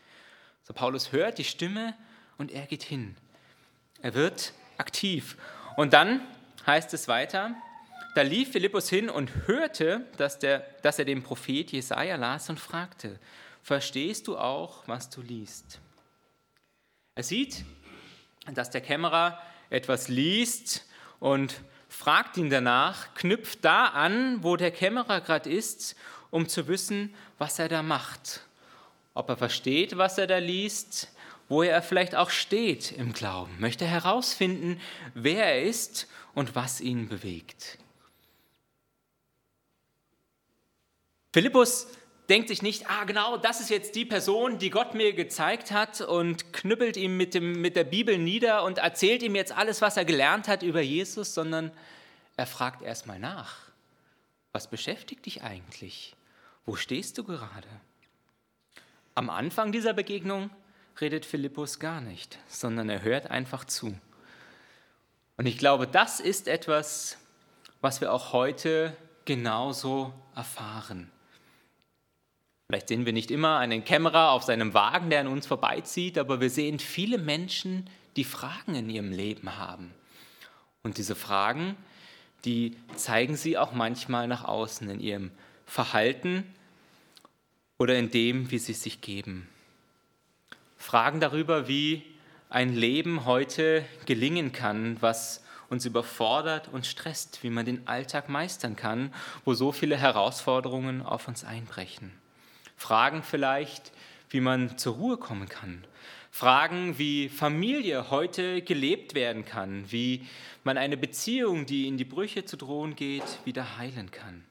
So 0.62 0.72
Paulus 0.72 1.10
hört 1.10 1.38
die 1.38 1.44
Stimme 1.44 1.96
und 2.38 2.52
er 2.52 2.66
geht 2.66 2.84
hin. 2.84 3.16
Er 4.00 4.14
wird 4.14 4.52
aktiv. 4.78 5.36
Und 5.74 5.92
dann 5.92 6.20
heißt 6.68 6.94
es 6.94 7.08
weiter, 7.08 7.56
da 8.14 8.22
lief 8.22 8.52
Philippus 8.52 8.88
hin 8.88 9.08
und 9.08 9.46
hörte, 9.46 10.06
dass, 10.16 10.38
der, 10.38 10.60
dass 10.82 10.98
er 10.98 11.04
den 11.04 11.22
Prophet 11.22 11.70
Jesaja 11.70 12.16
las 12.16 12.50
und 12.50 12.58
fragte: 12.58 13.18
Verstehst 13.62 14.26
du 14.26 14.36
auch, 14.36 14.86
was 14.86 15.10
du 15.10 15.22
liest? 15.22 15.80
Er 17.14 17.22
sieht, 17.22 17.64
dass 18.54 18.70
der 18.70 18.80
Kämmerer 18.80 19.40
etwas 19.68 20.08
liest 20.08 20.86
und 21.18 21.60
fragt 21.88 22.36
ihn 22.36 22.50
danach, 22.50 23.14
knüpft 23.14 23.64
da 23.64 23.86
an, 23.86 24.42
wo 24.42 24.56
der 24.56 24.70
Kämmerer 24.70 25.20
gerade 25.20 25.50
ist, 25.50 25.96
um 26.30 26.48
zu 26.48 26.68
wissen, 26.68 27.14
was 27.38 27.58
er 27.58 27.68
da 27.68 27.82
macht. 27.82 28.40
Ob 29.14 29.28
er 29.28 29.36
versteht, 29.36 29.98
was 29.98 30.16
er 30.16 30.26
da 30.26 30.38
liest, 30.38 31.08
wo 31.48 31.62
er 31.62 31.82
vielleicht 31.82 32.14
auch 32.14 32.30
steht 32.30 32.92
im 32.92 33.12
Glauben, 33.12 33.58
möchte 33.58 33.84
herausfinden, 33.84 34.80
wer 35.14 35.44
er 35.44 35.62
ist 35.62 36.06
und 36.32 36.54
was 36.54 36.80
ihn 36.80 37.08
bewegt. 37.08 37.79
Philippus 41.32 41.86
denkt 42.28 42.48
sich 42.48 42.62
nicht, 42.62 42.88
ah 42.88 43.04
genau, 43.04 43.36
das 43.36 43.60
ist 43.60 43.70
jetzt 43.70 43.94
die 43.96 44.04
Person, 44.04 44.58
die 44.58 44.70
Gott 44.70 44.94
mir 44.94 45.12
gezeigt 45.12 45.72
hat 45.72 46.00
und 46.00 46.52
knüppelt 46.52 46.96
ihm 46.96 47.16
mit, 47.16 47.34
dem, 47.34 47.60
mit 47.60 47.76
der 47.76 47.84
Bibel 47.84 48.18
nieder 48.18 48.64
und 48.64 48.78
erzählt 48.78 49.22
ihm 49.22 49.34
jetzt 49.34 49.52
alles, 49.52 49.82
was 49.82 49.96
er 49.96 50.04
gelernt 50.04 50.46
hat 50.46 50.62
über 50.62 50.80
Jesus, 50.80 51.34
sondern 51.34 51.72
er 52.36 52.46
fragt 52.46 52.82
erstmal 52.82 53.18
nach, 53.18 53.56
was 54.52 54.70
beschäftigt 54.70 55.26
dich 55.26 55.42
eigentlich? 55.42 56.16
Wo 56.66 56.76
stehst 56.76 57.18
du 57.18 57.24
gerade? 57.24 57.68
Am 59.14 59.28
Anfang 59.28 59.72
dieser 59.72 59.92
Begegnung 59.92 60.50
redet 61.00 61.26
Philippus 61.26 61.80
gar 61.80 62.00
nicht, 62.00 62.38
sondern 62.48 62.88
er 62.88 63.02
hört 63.02 63.30
einfach 63.30 63.64
zu. 63.64 63.98
Und 65.36 65.46
ich 65.46 65.58
glaube, 65.58 65.86
das 65.86 66.20
ist 66.20 66.48
etwas, 66.48 67.18
was 67.80 68.00
wir 68.00 68.12
auch 68.12 68.32
heute 68.32 68.96
genauso 69.24 70.12
erfahren. 70.34 71.10
Vielleicht 72.70 72.87
sehen 72.87 73.04
wir 73.04 73.12
nicht 73.12 73.33
immer 73.33 73.59
einen 73.59 73.85
Kämmerer 73.85 74.30
auf 74.30 74.44
seinem 74.44 74.74
Wagen, 74.74 75.11
der 75.11 75.18
an 75.18 75.26
uns 75.26 75.44
vorbeizieht, 75.44 76.16
aber 76.16 76.40
wir 76.40 76.50
sehen 76.50 76.78
viele 76.78 77.18
Menschen, 77.18 77.90
die 78.14 78.22
Fragen 78.22 78.76
in 78.76 78.88
ihrem 78.88 79.11
Leben 79.11 79.59
haben. 79.59 79.90
Und 80.85 80.96
diese 80.96 81.16
Fragen, 81.16 81.74
die 82.44 82.76
zeigen 82.94 83.35
sie 83.35 83.59
auch 83.59 83.72
manchmal 83.72 84.28
nach 84.28 84.44
außen 84.44 84.88
in 84.88 85.00
ihrem 85.00 85.33
Verhalten 85.66 86.44
oder 87.76 87.98
in 87.98 88.12
dem, 88.12 88.52
wie 88.52 88.59
sie 88.59 88.74
sich 88.74 89.00
geben. 89.00 89.48
Fragen 90.76 91.18
darüber, 91.18 91.66
wie 91.66 92.04
ein 92.50 92.72
Leben 92.72 93.24
heute 93.24 93.85
gelingen 94.06 94.52
kann, 94.52 94.96
was 95.00 95.42
uns 95.70 95.87
überfordert 95.87 96.68
und 96.68 96.87
stresst, 96.87 97.42
wie 97.42 97.50
man 97.50 97.66
den 97.66 97.88
Alltag 97.88 98.28
meistern 98.28 98.76
kann, 98.76 99.12
wo 99.44 99.54
so 99.54 99.72
viele 99.72 99.96
Herausforderungen 99.96 101.02
auf 101.02 101.26
uns 101.26 101.42
einbrechen. 101.42 102.19
Fragen 102.80 103.22
vielleicht, 103.22 103.92
wie 104.30 104.40
man 104.40 104.78
zur 104.78 104.94
Ruhe 104.94 105.18
kommen 105.18 105.50
kann. 105.50 105.84
Fragen, 106.30 106.96
wie 106.96 107.28
Familie 107.28 108.10
heute 108.10 108.62
gelebt 108.62 109.14
werden 109.14 109.44
kann, 109.44 109.84
wie 109.92 110.26
man 110.64 110.78
eine 110.78 110.96
Beziehung, 110.96 111.66
die 111.66 111.86
in 111.86 111.98
die 111.98 112.06
Brüche 112.06 112.46
zu 112.46 112.56
drohen 112.56 112.96
geht, 112.96 113.44
wieder 113.44 113.76
heilen 113.76 114.10
kann. 114.10 114.46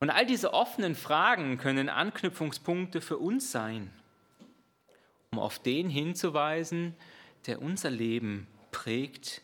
Und 0.00 0.08
all 0.08 0.24
diese 0.24 0.54
offenen 0.54 0.94
Fragen 0.94 1.58
können 1.58 1.90
Anknüpfungspunkte 1.90 3.02
für 3.02 3.18
uns 3.18 3.52
sein, 3.52 3.90
um 5.30 5.40
auf 5.40 5.58
den 5.58 5.90
hinzuweisen, 5.90 6.94
der 7.46 7.60
unser 7.60 7.90
Leben 7.90 8.46
prägt 8.70 9.42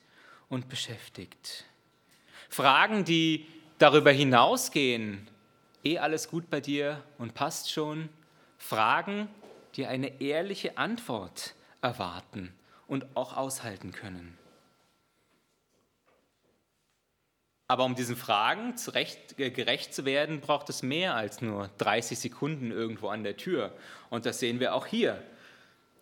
und 0.48 0.70
beschäftigt. 0.70 1.66
Fragen, 2.48 3.04
die 3.04 3.46
darüber 3.76 4.12
hinausgehen, 4.12 5.28
eh 5.88 5.98
alles 5.98 6.28
gut 6.28 6.50
bei 6.50 6.60
dir 6.60 7.02
und 7.18 7.34
passt 7.34 7.70
schon? 7.70 8.08
Fragen, 8.58 9.28
die 9.76 9.86
eine 9.86 10.20
ehrliche 10.20 10.76
Antwort 10.76 11.54
erwarten 11.80 12.52
und 12.86 13.06
auch 13.14 13.36
aushalten 13.36 13.92
können. 13.92 14.36
Aber 17.70 17.84
um 17.84 17.94
diesen 17.94 18.16
Fragen 18.16 18.76
zurecht, 18.76 19.38
äh, 19.38 19.50
gerecht 19.50 19.94
zu 19.94 20.06
werden, 20.06 20.40
braucht 20.40 20.70
es 20.70 20.82
mehr 20.82 21.14
als 21.14 21.42
nur 21.42 21.70
30 21.78 22.18
Sekunden 22.18 22.70
irgendwo 22.70 23.08
an 23.08 23.22
der 23.22 23.36
Tür. 23.36 23.72
Und 24.08 24.24
das 24.24 24.40
sehen 24.40 24.58
wir 24.58 24.74
auch 24.74 24.86
hier. 24.86 25.22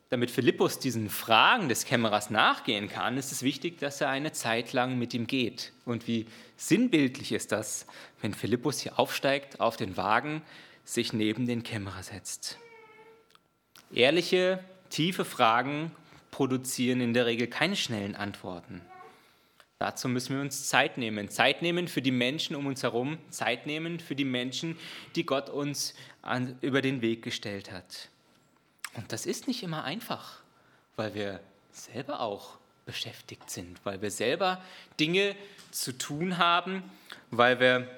Damit 0.08 0.30
Philippus 0.30 0.78
diesen 0.78 1.10
Fragen 1.10 1.68
des 1.68 1.84
Kämmerers 1.84 2.30
nachgehen 2.30 2.88
kann, 2.88 3.18
ist 3.18 3.32
es 3.32 3.42
wichtig, 3.42 3.78
dass 3.78 4.00
er 4.00 4.08
eine 4.08 4.30
Zeit 4.30 4.72
lang 4.72 4.98
mit 4.98 5.14
ihm 5.14 5.26
geht. 5.26 5.72
Und 5.84 6.06
wie 6.06 6.26
sinnbildlich 6.56 7.32
ist 7.32 7.50
das, 7.50 7.86
wenn 8.20 8.32
Philippus 8.32 8.80
hier 8.80 9.00
aufsteigt 9.00 9.58
auf 9.58 9.76
den 9.76 9.96
Wagen, 9.96 10.42
sich 10.84 11.12
neben 11.12 11.46
den 11.46 11.64
Kämmerer 11.64 12.04
setzt. 12.04 12.58
Ehrliche, 13.92 14.62
tiefe 14.90 15.24
Fragen 15.24 15.90
produzieren 16.30 17.00
in 17.00 17.12
der 17.12 17.26
Regel 17.26 17.48
keine 17.48 17.74
schnellen 17.74 18.14
Antworten. 18.14 18.82
Dazu 19.78 20.08
müssen 20.08 20.36
wir 20.36 20.40
uns 20.40 20.68
Zeit 20.68 20.98
nehmen. 20.98 21.28
Zeit 21.28 21.62
nehmen 21.62 21.88
für 21.88 22.00
die 22.00 22.12
Menschen 22.12 22.54
um 22.54 22.66
uns 22.66 22.84
herum, 22.84 23.18
Zeit 23.30 23.66
nehmen 23.66 23.98
für 23.98 24.14
die 24.14 24.24
Menschen, 24.24 24.78
die 25.16 25.26
Gott 25.26 25.50
uns 25.50 25.94
an, 26.22 26.56
über 26.60 26.80
den 26.80 27.02
Weg 27.02 27.22
gestellt 27.22 27.72
hat. 27.72 28.08
Und 28.96 29.12
das 29.12 29.26
ist 29.26 29.46
nicht 29.46 29.62
immer 29.62 29.85
einfach, 29.85 30.40
weil 30.96 31.14
wir 31.14 31.40
selber 31.70 32.20
auch 32.20 32.59
beschäftigt 32.87 33.50
sind, 33.50 33.85
weil 33.85 34.00
wir 34.00 34.11
selber 34.11 34.62
Dinge 34.98 35.37
zu 35.70 35.92
tun 35.92 36.38
haben, 36.38 36.82
weil 37.30 37.61
wir 37.61 37.88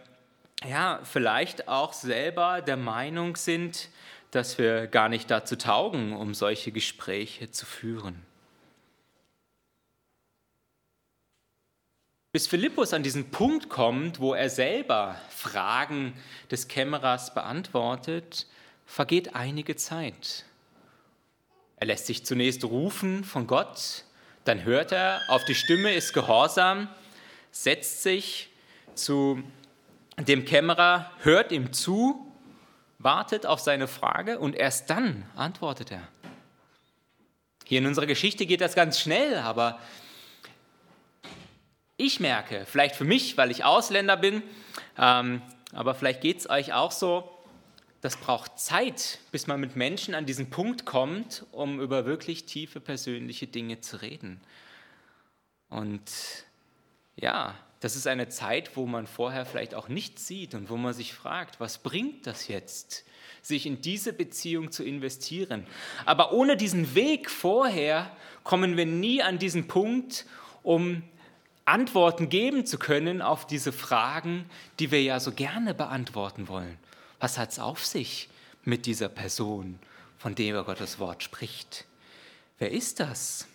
ja 0.66 1.00
vielleicht 1.04 1.68
auch 1.68 1.92
selber 1.92 2.62
der 2.62 2.76
Meinung 2.76 3.36
sind, 3.36 3.88
dass 4.30 4.58
wir 4.58 4.86
gar 4.88 5.08
nicht 5.08 5.30
dazu 5.30 5.56
taugen, 5.56 6.14
um 6.14 6.34
solche 6.34 6.72
Gespräche 6.72 7.50
zu 7.50 7.64
führen. 7.64 8.26
Bis 12.32 12.46
Philippus 12.46 12.92
an 12.92 13.02
diesen 13.02 13.30
Punkt 13.30 13.68
kommt, 13.68 14.20
wo 14.20 14.34
er 14.34 14.50
selber 14.50 15.16
Fragen 15.30 16.12
des 16.50 16.68
Kämmerers 16.68 17.32
beantwortet, 17.32 18.46
vergeht 18.84 19.34
einige 19.34 19.76
Zeit. 19.76 20.44
Er 21.80 21.86
lässt 21.86 22.06
sich 22.06 22.26
zunächst 22.26 22.64
rufen 22.64 23.22
von 23.22 23.46
Gott, 23.46 24.04
dann 24.44 24.64
hört 24.64 24.90
er 24.90 25.20
auf 25.28 25.44
die 25.44 25.54
Stimme, 25.54 25.94
ist 25.94 26.12
gehorsam, 26.12 26.88
setzt 27.52 28.02
sich 28.02 28.50
zu 28.94 29.42
dem 30.18 30.44
Kämmerer, 30.44 31.10
hört 31.20 31.52
ihm 31.52 31.72
zu, 31.72 32.34
wartet 32.98 33.46
auf 33.46 33.60
seine 33.60 33.86
Frage 33.86 34.40
und 34.40 34.56
erst 34.56 34.90
dann 34.90 35.24
antwortet 35.36 35.92
er. 35.92 36.08
Hier 37.64 37.78
in 37.78 37.86
unserer 37.86 38.06
Geschichte 38.06 38.46
geht 38.46 38.60
das 38.60 38.74
ganz 38.74 38.98
schnell, 38.98 39.36
aber 39.36 39.78
ich 41.96 42.18
merke, 42.18 42.64
vielleicht 42.66 42.96
für 42.96 43.04
mich, 43.04 43.36
weil 43.36 43.52
ich 43.52 43.64
Ausländer 43.64 44.16
bin, 44.16 44.42
ähm, 44.98 45.42
aber 45.72 45.94
vielleicht 45.94 46.22
geht 46.22 46.38
es 46.38 46.50
euch 46.50 46.72
auch 46.72 46.90
so, 46.90 47.37
das 48.00 48.16
braucht 48.16 48.58
Zeit, 48.58 49.18
bis 49.32 49.46
man 49.46 49.60
mit 49.60 49.76
Menschen 49.76 50.14
an 50.14 50.26
diesen 50.26 50.50
Punkt 50.50 50.84
kommt, 50.84 51.44
um 51.52 51.80
über 51.80 52.06
wirklich 52.06 52.44
tiefe 52.44 52.80
persönliche 52.80 53.46
Dinge 53.46 53.80
zu 53.80 54.00
reden. 54.00 54.40
Und 55.68 56.10
ja, 57.16 57.54
das 57.80 57.96
ist 57.96 58.06
eine 58.06 58.28
Zeit, 58.28 58.76
wo 58.76 58.86
man 58.86 59.06
vorher 59.06 59.46
vielleicht 59.46 59.74
auch 59.74 59.88
nichts 59.88 60.26
sieht 60.26 60.54
und 60.54 60.70
wo 60.70 60.76
man 60.76 60.94
sich 60.94 61.12
fragt, 61.12 61.60
was 61.60 61.78
bringt 61.78 62.26
das 62.26 62.48
jetzt, 62.48 63.04
sich 63.42 63.66
in 63.66 63.80
diese 63.80 64.12
Beziehung 64.12 64.72
zu 64.72 64.84
investieren. 64.84 65.66
Aber 66.04 66.32
ohne 66.32 66.56
diesen 66.56 66.94
Weg 66.94 67.30
vorher 67.30 68.10
kommen 68.42 68.76
wir 68.76 68.86
nie 68.86 69.22
an 69.22 69.38
diesen 69.38 69.68
Punkt, 69.68 70.26
um 70.62 71.02
Antworten 71.64 72.28
geben 72.28 72.64
zu 72.66 72.78
können 72.78 73.22
auf 73.22 73.46
diese 73.46 73.72
Fragen, 73.72 74.48
die 74.78 74.90
wir 74.90 75.02
ja 75.02 75.20
so 75.20 75.32
gerne 75.32 75.74
beantworten 75.74 76.48
wollen. 76.48 76.78
Was 77.20 77.38
hat 77.38 77.50
es 77.50 77.58
auf 77.58 77.84
sich 77.84 78.28
mit 78.64 78.86
dieser 78.86 79.08
Person, 79.08 79.78
von 80.18 80.34
der 80.34 80.62
Gottes 80.62 80.98
Wort 80.98 81.22
spricht? 81.22 81.84
Wer 82.58 82.72
ist 82.72 83.00
das? 83.00 83.46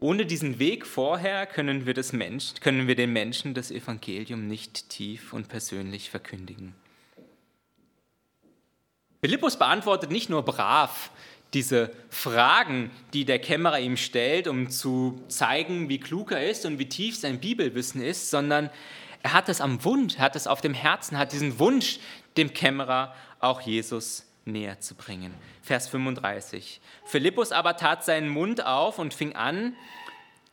Ohne 0.00 0.26
diesen 0.26 0.58
Weg 0.58 0.84
vorher 0.84 1.46
können 1.46 1.86
wir, 1.86 1.94
das 1.94 2.12
Mensch, 2.12 2.54
können 2.60 2.88
wir 2.88 2.96
den 2.96 3.12
Menschen 3.12 3.54
das 3.54 3.70
Evangelium 3.70 4.48
nicht 4.48 4.88
tief 4.88 5.32
und 5.32 5.48
persönlich 5.48 6.10
verkündigen. 6.10 6.74
Philippus 9.20 9.56
beantwortet 9.56 10.10
nicht 10.10 10.28
nur 10.28 10.44
brav 10.44 11.10
diese 11.54 11.92
Fragen, 12.08 12.90
die 13.12 13.24
der 13.24 13.38
Kämmerer 13.38 13.78
ihm 13.78 13.96
stellt, 13.96 14.48
um 14.48 14.70
zu 14.70 15.22
zeigen, 15.28 15.88
wie 15.88 16.00
klug 16.00 16.32
er 16.32 16.48
ist 16.50 16.64
und 16.66 16.78
wie 16.78 16.88
tief 16.88 17.16
sein 17.16 17.38
Bibelwissen 17.38 18.02
ist, 18.02 18.30
sondern 18.30 18.70
er 19.22 19.32
hat 19.32 19.48
es 19.48 19.60
am 19.60 19.78
er 19.84 20.18
hat 20.18 20.36
es 20.36 20.46
auf 20.46 20.60
dem 20.60 20.74
Herzen, 20.74 21.18
hat 21.18 21.32
diesen 21.32 21.58
Wunsch, 21.58 22.00
dem 22.36 22.52
Kämmerer 22.52 23.14
auch 23.40 23.60
Jesus 23.60 24.26
näher 24.44 24.80
zu 24.80 24.94
bringen. 24.94 25.34
Vers 25.62 25.88
35. 25.88 26.80
Philippus 27.04 27.52
aber 27.52 27.76
tat 27.76 28.04
seinen 28.04 28.28
Mund 28.28 28.64
auf 28.64 28.98
und 28.98 29.14
fing 29.14 29.36
an, 29.36 29.76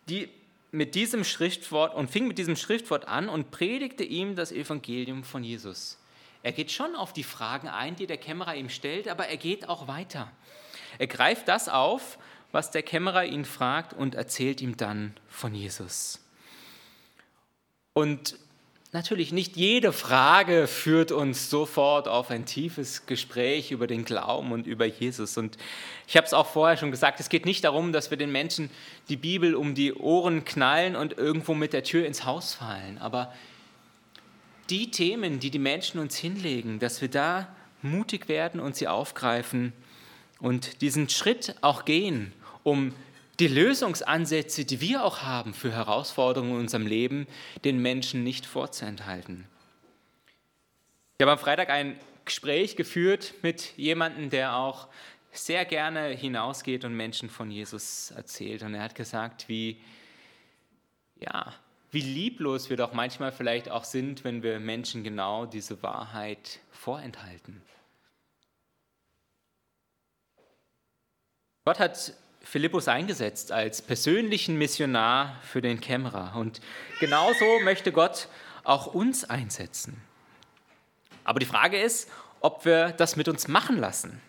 die, 0.08 0.29
mit 0.71 0.93
diesem 0.95 1.23
Schriftwort 1.23 1.95
und 1.95 2.10
fing 2.10 2.27
mit 2.27 2.38
diesem 2.38 2.55
Schriftwort 2.55 3.08
an 3.08 3.29
und 3.29 3.51
predigte 3.51 4.03
ihm 4.03 4.36
das 4.36 4.51
Evangelium 4.51 5.23
von 5.23 5.43
Jesus. 5.43 5.97
Er 6.43 6.51
geht 6.51 6.71
schon 6.71 6.95
auf 6.95 7.12
die 7.12 7.23
Fragen 7.23 7.67
ein, 7.67 7.95
die 7.95 8.08
der 8.08 8.17
Kämmerer 8.17 8.55
ihm 8.55 8.69
stellt, 8.69 9.08
aber 9.08 9.27
er 9.27 9.38
geht 9.38 9.67
auch 9.67 9.88
weiter. 9.88 10.32
Er 10.97 11.08
greift 11.08 11.47
das 11.47 11.69
auf, 11.69 12.17
was 12.51 12.71
der 12.71 12.84
Kämmerer 12.84 13.25
ihn 13.25 13.45
fragt 13.45 13.93
und 13.93 14.15
erzählt 14.15 14.62
ihm 14.62 14.77
dann 14.77 15.15
von 15.27 15.53
Jesus. 15.53 16.19
Und 17.93 18.38
Natürlich 18.91 19.32
nicht 19.32 19.56
jede 19.56 19.93
Frage 19.93 20.65
führt 20.65 21.12
uns 21.12 21.52
sofort 21.52 22.08
auf 22.08 22.32
ein 22.32 22.47
tiefes 22.47 23.06
Gespräch 23.06 23.69
über 23.69 23.86
den 23.86 24.04
Glauben 24.04 24.52
und 24.52 24.65
über 24.65 24.86
Jesus. 24.86 25.38
Und 25.38 25.58
ich 26.08 26.17
habe 26.17 26.25
es 26.25 26.34
auch 26.34 26.47
vorher 26.47 26.75
schon 26.75 26.89
gesagt, 26.89 27.19
es 27.19 27.30
geht 27.30 27.45
nicht 27.45 27.63
darum, 27.63 27.93
dass 27.93 28.10
wir 28.10 28.17
den 28.17 28.32
Menschen 28.32 28.71
die 29.08 29.15
Bibel 29.15 29.54
um 29.54 29.75
die 29.75 29.93
Ohren 29.93 30.43
knallen 30.43 30.95
und 30.95 31.15
irgendwo 31.19 31.54
mit 31.54 31.71
der 31.71 31.84
Tür 31.84 32.08
ins 32.08 32.25
Haus 32.25 32.56
fallen. 32.56 32.97
Aber 32.97 33.32
die 34.71 34.89
Themen, 34.89 35.39
die 35.39 35.52
die 35.52 35.60
Menschen 35.60 35.99
uns 35.99 36.15
hinlegen, 36.17 36.80
dass 36.80 36.99
wir 36.99 37.10
da 37.10 37.47
mutig 37.84 38.28
werden 38.28 38.60
und 38.60 38.75
sie 38.75 38.88
aufgreifen 38.88 39.71
und 40.39 40.82
diesen 40.82 41.10
Schritt 41.10 41.56
auch 41.62 41.86
gehen, 41.86 42.34
um 42.63 42.95
die 43.39 43.47
Lösungsansätze, 43.47 44.65
die 44.65 44.82
wir 44.82 45.04
auch 45.04 45.21
haben 45.21 45.54
für 45.54 45.71
Herausforderungen 45.71 46.56
in 46.56 46.60
unserem 46.60 46.86
Leben, 46.86 47.25
den 47.63 47.82
Menschen 47.82 48.23
nicht 48.23 48.45
vorzuenthalten. 48.45 49.47
Ich 51.17 51.23
habe 51.23 51.32
am 51.32 51.39
Freitag 51.39 51.69
ein 51.69 51.99
Gespräch 52.25 52.75
geführt 52.75 53.34
mit 53.41 53.78
jemandem, 53.78 54.30
der 54.30 54.56
auch 54.56 54.88
sehr 55.32 55.63
gerne 55.65 56.10
hinausgeht 56.10 56.86
und 56.86 56.95
Menschen 56.95 57.30
von 57.30 57.49
Jesus 57.49 58.12
erzählt. 58.12 58.63
Und 58.63 58.73
er 58.73 58.84
hat 58.84 58.95
gesagt, 58.95 59.47
wie, 59.47 59.82
ja, 61.19 61.54
wie 61.91 62.02
lieblos 62.02 62.69
wir 62.69 62.78
doch 62.78 62.93
manchmal 62.93 63.32
vielleicht 63.32 63.69
auch 63.69 63.84
sind, 63.84 64.23
wenn 64.23 64.43
wir 64.43 64.60
Menschen 64.60 65.04
genau 65.04 65.45
diese 65.45 65.82
Wahrheit 65.82 66.60
vorenthalten. 66.71 67.62
Gott 71.65 71.80
hat 71.80 72.13
Philippus 72.41 72.88
eingesetzt 72.88 73.52
als 73.52 73.82
persönlichen 73.82 74.58
Missionar 74.58 75.36
für 75.43 75.62
den 75.62 75.80
Kämmerer. 75.80 76.36
Und 76.36 76.62
genauso 76.99 77.60
möchte 77.63 77.91
Gott 77.91 78.28
auch 78.63 78.88
uns 78.88 79.30
einsetzen. 79.30 80.02
Aber 81.23 81.39
die 81.39 81.45
Frage 81.45 81.80
ist, 81.80 82.10
ob 82.41 82.65
wir 82.65 82.89
das 82.89 83.15
mit 83.15 83.28
uns 83.28 83.47
machen 83.47 83.78
lassen. 83.78 84.21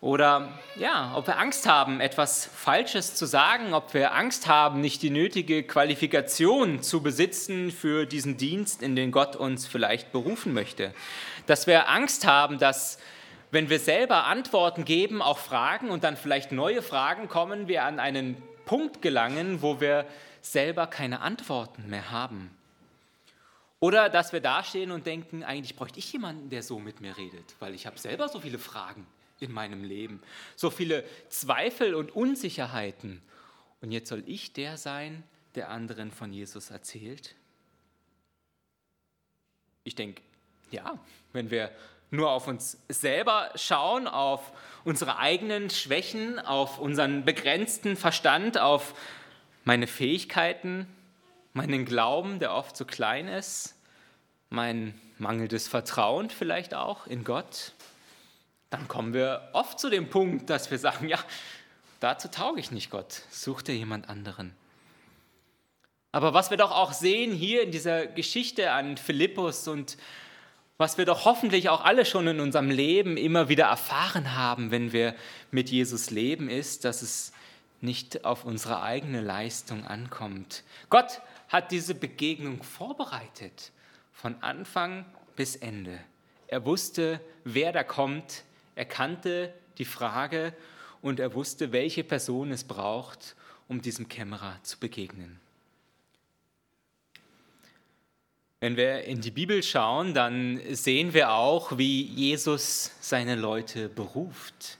Oder 0.00 0.50
ja, 0.76 1.14
ob 1.16 1.26
wir 1.28 1.38
Angst 1.38 1.66
haben, 1.66 2.00
etwas 2.00 2.44
Falsches 2.44 3.14
zu 3.14 3.24
sagen, 3.24 3.72
ob 3.72 3.94
wir 3.94 4.14
Angst 4.14 4.46
haben, 4.46 4.82
nicht 4.82 5.00
die 5.00 5.08
nötige 5.08 5.62
Qualifikation 5.62 6.82
zu 6.82 7.02
besitzen 7.02 7.70
für 7.70 8.04
diesen 8.04 8.36
Dienst, 8.36 8.82
in 8.82 8.96
den 8.96 9.12
Gott 9.12 9.34
uns 9.34 9.66
vielleicht 9.66 10.12
berufen 10.12 10.52
möchte. 10.52 10.92
Dass 11.46 11.66
wir 11.66 11.88
Angst 11.88 12.26
haben, 12.26 12.58
dass 12.58 12.98
wenn 13.54 13.70
wir 13.70 13.78
selber 13.78 14.24
Antworten 14.24 14.84
geben 14.84 15.22
auf 15.22 15.38
Fragen 15.38 15.90
und 15.90 16.02
dann 16.02 16.16
vielleicht 16.16 16.50
neue 16.50 16.82
Fragen 16.82 17.28
kommen, 17.28 17.68
wir 17.68 17.84
an 17.84 18.00
einen 18.00 18.36
Punkt 18.64 19.00
gelangen, 19.00 19.62
wo 19.62 19.80
wir 19.80 20.06
selber 20.42 20.88
keine 20.88 21.20
Antworten 21.20 21.88
mehr 21.88 22.10
haben. 22.10 22.50
Oder 23.78 24.08
dass 24.08 24.32
wir 24.32 24.40
dastehen 24.40 24.90
und 24.90 25.06
denken, 25.06 25.44
eigentlich 25.44 25.76
bräuchte 25.76 26.00
ich 26.00 26.12
jemanden, 26.12 26.50
der 26.50 26.64
so 26.64 26.80
mit 26.80 27.00
mir 27.00 27.16
redet, 27.16 27.54
weil 27.60 27.74
ich 27.74 27.86
habe 27.86 27.96
selber 27.96 28.28
so 28.28 28.40
viele 28.40 28.58
Fragen 28.58 29.06
in 29.38 29.52
meinem 29.52 29.84
Leben, 29.84 30.20
so 30.56 30.68
viele 30.70 31.04
Zweifel 31.28 31.94
und 31.94 32.10
Unsicherheiten. 32.10 33.22
Und 33.80 33.92
jetzt 33.92 34.08
soll 34.08 34.24
ich 34.26 34.52
der 34.52 34.76
sein, 34.78 35.22
der 35.54 35.70
anderen 35.70 36.10
von 36.10 36.32
Jesus 36.32 36.70
erzählt? 36.70 37.36
Ich 39.84 39.94
denke, 39.94 40.22
ja, 40.72 40.98
wenn 41.32 41.50
wir 41.50 41.70
nur 42.14 42.30
auf 42.30 42.46
uns 42.46 42.78
selber 42.88 43.50
schauen, 43.54 44.06
auf 44.06 44.52
unsere 44.84 45.18
eigenen 45.18 45.70
Schwächen, 45.70 46.38
auf 46.38 46.78
unseren 46.78 47.24
begrenzten 47.24 47.96
Verstand, 47.96 48.58
auf 48.58 48.94
meine 49.64 49.86
Fähigkeiten, 49.86 50.86
meinen 51.52 51.84
Glauben, 51.84 52.38
der 52.38 52.52
oft 52.52 52.76
zu 52.76 52.84
klein 52.84 53.28
ist, 53.28 53.76
mein 54.50 55.00
mangelndes 55.18 55.68
Vertrauen 55.68 56.30
vielleicht 56.30 56.74
auch 56.74 57.06
in 57.06 57.24
Gott, 57.24 57.72
dann 58.70 58.88
kommen 58.88 59.14
wir 59.14 59.48
oft 59.52 59.78
zu 59.78 59.88
dem 59.88 60.10
Punkt, 60.10 60.50
dass 60.50 60.70
wir 60.70 60.78
sagen, 60.78 61.08
ja, 61.08 61.18
dazu 62.00 62.28
tauge 62.28 62.60
ich 62.60 62.70
nicht 62.70 62.90
Gott, 62.90 63.22
such 63.30 63.62
dir 63.62 63.74
jemand 63.74 64.08
anderen. 64.08 64.54
Aber 66.10 66.34
was 66.34 66.50
wir 66.50 66.56
doch 66.56 66.70
auch 66.70 66.92
sehen 66.92 67.32
hier 67.32 67.62
in 67.62 67.72
dieser 67.72 68.06
Geschichte 68.06 68.70
an 68.72 68.96
Philippus 68.96 69.66
und 69.66 69.96
was 70.76 70.98
wir 70.98 71.04
doch 71.04 71.24
hoffentlich 71.24 71.68
auch 71.68 71.84
alle 71.84 72.04
schon 72.04 72.26
in 72.26 72.40
unserem 72.40 72.70
Leben 72.70 73.16
immer 73.16 73.48
wieder 73.48 73.66
erfahren 73.66 74.34
haben, 74.34 74.70
wenn 74.70 74.92
wir 74.92 75.14
mit 75.50 75.70
Jesus 75.70 76.10
leben, 76.10 76.48
ist, 76.48 76.84
dass 76.84 77.02
es 77.02 77.32
nicht 77.80 78.24
auf 78.24 78.44
unsere 78.44 78.82
eigene 78.82 79.20
Leistung 79.20 79.84
ankommt. 79.84 80.64
Gott 80.90 81.20
hat 81.48 81.70
diese 81.70 81.94
Begegnung 81.94 82.62
vorbereitet, 82.62 83.70
von 84.12 84.34
Anfang 84.42 85.04
bis 85.36 85.54
Ende. 85.54 86.00
Er 86.48 86.64
wusste, 86.64 87.20
wer 87.44 87.72
da 87.72 87.84
kommt, 87.84 88.42
er 88.74 88.84
kannte 88.84 89.52
die 89.78 89.84
Frage 89.84 90.54
und 91.02 91.20
er 91.20 91.34
wusste, 91.34 91.72
welche 91.72 92.02
Person 92.02 92.50
es 92.50 92.64
braucht, 92.64 93.36
um 93.68 93.82
diesem 93.82 94.08
Kämmerer 94.08 94.58
zu 94.62 94.78
begegnen. 94.78 95.40
Wenn 98.64 98.78
wir 98.78 99.04
in 99.04 99.20
die 99.20 99.30
Bibel 99.30 99.62
schauen, 99.62 100.14
dann 100.14 100.58
sehen 100.70 101.12
wir 101.12 101.32
auch, 101.34 101.76
wie 101.76 102.00
Jesus 102.00 102.92
seine 102.98 103.34
Leute 103.34 103.90
beruft. 103.90 104.78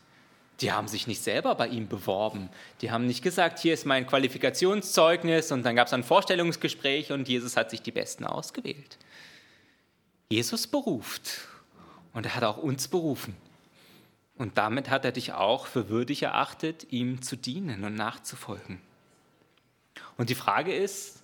Die 0.62 0.72
haben 0.72 0.88
sich 0.88 1.06
nicht 1.06 1.22
selber 1.22 1.54
bei 1.54 1.68
ihm 1.68 1.86
beworben. 1.86 2.48
Die 2.80 2.90
haben 2.90 3.06
nicht 3.06 3.22
gesagt, 3.22 3.58
hier 3.58 3.74
ist 3.74 3.84
mein 3.84 4.06
Qualifikationszeugnis 4.06 5.52
und 5.52 5.64
dann 5.64 5.76
gab 5.76 5.88
es 5.88 5.92
ein 5.92 6.02
Vorstellungsgespräch 6.02 7.12
und 7.12 7.28
Jesus 7.28 7.58
hat 7.58 7.68
sich 7.70 7.82
die 7.82 7.92
Besten 7.92 8.24
ausgewählt. 8.24 8.96
Jesus 10.30 10.66
beruft 10.66 11.40
und 12.14 12.24
er 12.24 12.36
hat 12.36 12.44
auch 12.44 12.56
uns 12.56 12.88
berufen. 12.88 13.36
Und 14.38 14.56
damit 14.56 14.88
hat 14.88 15.04
er 15.04 15.12
dich 15.12 15.34
auch 15.34 15.66
für 15.66 15.90
würdig 15.90 16.22
erachtet, 16.22 16.86
ihm 16.90 17.20
zu 17.20 17.36
dienen 17.36 17.84
und 17.84 17.96
nachzufolgen. 17.96 18.80
Und 20.16 20.30
die 20.30 20.34
Frage 20.34 20.74
ist, 20.74 21.20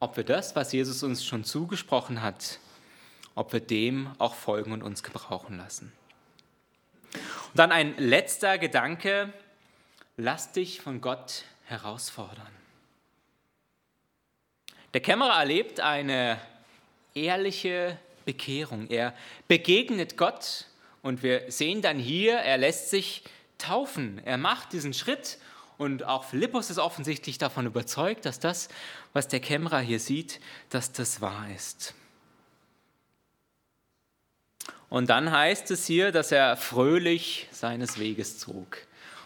ob 0.00 0.16
wir 0.16 0.24
das, 0.24 0.54
was 0.54 0.72
Jesus 0.72 1.02
uns 1.02 1.24
schon 1.24 1.44
zugesprochen 1.44 2.22
hat, 2.22 2.58
ob 3.34 3.52
wir 3.52 3.60
dem 3.60 4.10
auch 4.18 4.34
folgen 4.34 4.72
und 4.72 4.82
uns 4.82 5.02
gebrauchen 5.02 5.58
lassen. 5.58 5.92
Und 7.12 7.58
dann 7.58 7.72
ein 7.72 7.96
letzter 7.96 8.58
Gedanke, 8.58 9.32
lass 10.16 10.52
dich 10.52 10.80
von 10.80 11.00
Gott 11.00 11.44
herausfordern. 11.64 12.46
Der 14.94 15.00
Kämmerer 15.00 15.38
erlebt 15.38 15.80
eine 15.80 16.40
ehrliche 17.14 17.98
Bekehrung. 18.24 18.88
Er 18.88 19.14
begegnet 19.48 20.16
Gott 20.16 20.66
und 21.02 21.22
wir 21.22 21.50
sehen 21.50 21.82
dann 21.82 21.98
hier, 21.98 22.34
er 22.38 22.58
lässt 22.58 22.90
sich 22.90 23.22
taufen. 23.58 24.20
Er 24.24 24.38
macht 24.38 24.72
diesen 24.72 24.94
Schritt 24.94 25.38
und 25.78 26.02
auch 26.04 26.24
Philippus 26.24 26.70
ist 26.70 26.78
offensichtlich 26.78 27.38
davon 27.38 27.64
überzeugt, 27.66 28.26
dass 28.26 28.40
das, 28.40 28.68
was 29.12 29.28
der 29.28 29.38
Kämmerer 29.38 29.78
hier 29.78 30.00
sieht, 30.00 30.40
dass 30.70 30.92
das 30.92 31.20
wahr 31.20 31.46
ist. 31.54 31.94
Und 34.90 35.08
dann 35.08 35.30
heißt 35.30 35.70
es 35.70 35.86
hier, 35.86 36.12
dass 36.12 36.32
er 36.32 36.56
fröhlich 36.56 37.46
seines 37.52 37.98
Weges 37.98 38.38
zog. 38.38 38.78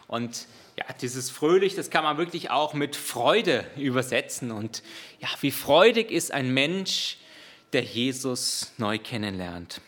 Und 0.09 0.47
ja, 0.77 0.85
dieses 1.01 1.31
fröhlich, 1.31 1.75
das 1.75 1.89
kann 1.89 2.05
man 2.05 2.19
wirklich 2.19 2.51
auch 2.51 2.75
mit 2.75 2.97
Freude 2.97 3.65
übersetzen. 3.77 4.51
Und 4.51 4.83
ja, 5.21 5.29
wie 5.41 5.51
freudig 5.51 6.11
ist 6.11 6.33
ein 6.33 6.53
Mensch, 6.53 7.17
der 7.73 7.83
Jesus 7.83 8.73
neu 8.77 8.99
kennenlernt. 8.99 9.81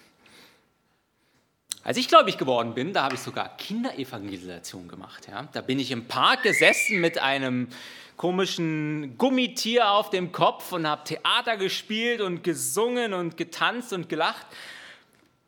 Als 1.85 1.99
ich 1.99 2.09
gläubig 2.09 2.39
geworden 2.39 2.73
bin, 2.73 2.95
da 2.95 3.05
habe 3.05 3.15
ich 3.15 3.21
sogar 3.21 3.55
Kinderevangelisation 3.59 4.89
gemacht. 4.89 5.29
Ja. 5.31 5.49
Da 5.53 5.61
bin 5.61 5.79
ich 5.79 5.91
im 5.91 6.09
Park 6.09 6.43
gesessen 6.43 6.99
mit 6.99 7.19
einem 7.19 7.69
komischen 8.17 9.19
Gummitier 9.19 9.91
auf 9.91 10.09
dem 10.09 10.33
Kopf 10.33 10.73
und 10.73 10.87
habe 10.87 11.05
Theater 11.05 11.59
gespielt 11.59 12.23
und 12.23 12.43
gesungen 12.43 13.13
und 13.13 13.37
getanzt 13.37 13.93
und 13.93 14.09
gelacht. 14.09 14.47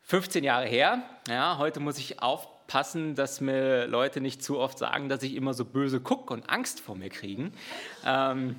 15 0.03 0.43
Jahre 0.43 0.67
her. 0.67 1.01
Ja, 1.27 1.57
heute 1.57 1.79
muss 1.79 1.97
ich 1.97 2.21
aufpassen, 2.21 3.15
dass 3.15 3.41
mir 3.41 3.87
Leute 3.87 4.21
nicht 4.21 4.43
zu 4.43 4.59
oft 4.59 4.77
sagen, 4.77 5.09
dass 5.09 5.23
ich 5.23 5.33
immer 5.33 5.55
so 5.55 5.65
böse 5.65 5.99
gucke 5.99 6.35
und 6.35 6.51
Angst 6.51 6.81
vor 6.81 6.95
mir 6.95 7.09
kriegen. 7.09 7.51
Ähm, 8.05 8.57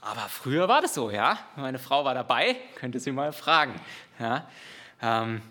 aber 0.00 0.28
früher 0.28 0.68
war 0.68 0.80
das 0.80 0.94
so, 0.94 1.10
ja. 1.10 1.40
Meine 1.56 1.80
Frau 1.80 2.04
war 2.04 2.14
dabei, 2.14 2.54
könnte 2.76 3.00
sie 3.00 3.10
mal 3.10 3.32
fragen. 3.32 3.74
Ja. 4.20 4.46
Ähm, 5.02 5.42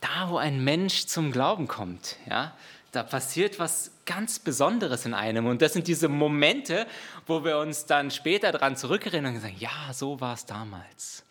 da, 0.00 0.30
wo 0.30 0.36
ein 0.36 0.62
Mensch 0.62 1.06
zum 1.06 1.32
Glauben 1.32 1.68
kommt, 1.68 2.16
ja, 2.28 2.54
da 2.92 3.02
passiert 3.02 3.58
was 3.58 3.90
ganz 4.06 4.38
Besonderes 4.38 5.04
in 5.04 5.12
einem. 5.12 5.46
Und 5.46 5.60
das 5.60 5.74
sind 5.74 5.86
diese 5.86 6.08
Momente, 6.08 6.86
wo 7.26 7.44
wir 7.44 7.58
uns 7.58 7.84
dann 7.84 8.10
später 8.10 8.52
daran 8.52 8.76
zurückerinnern 8.76 9.34
und 9.34 9.40
sagen, 9.40 9.56
ja, 9.58 9.92
so 9.92 10.20
war 10.20 10.34
es 10.34 10.46
damals. 10.46 11.24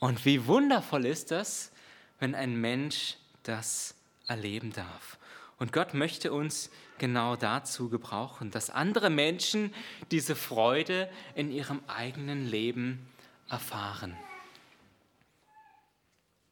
Und 0.00 0.24
wie 0.24 0.46
wundervoll 0.46 1.06
ist 1.06 1.30
das, 1.30 1.70
wenn 2.18 2.34
ein 2.34 2.60
Mensch 2.60 3.16
das 3.44 3.94
erleben 4.26 4.72
darf. 4.72 5.18
Und 5.58 5.72
Gott 5.72 5.94
möchte 5.94 6.32
uns 6.32 6.70
genau 6.98 7.36
dazu 7.36 7.88
gebrauchen, 7.88 8.50
dass 8.50 8.70
andere 8.70 9.10
Menschen 9.10 9.72
diese 10.10 10.34
Freude 10.34 11.08
in 11.36 11.52
ihrem 11.52 11.80
eigenen 11.86 12.48
Leben 12.48 13.06
erfahren. 13.48 14.16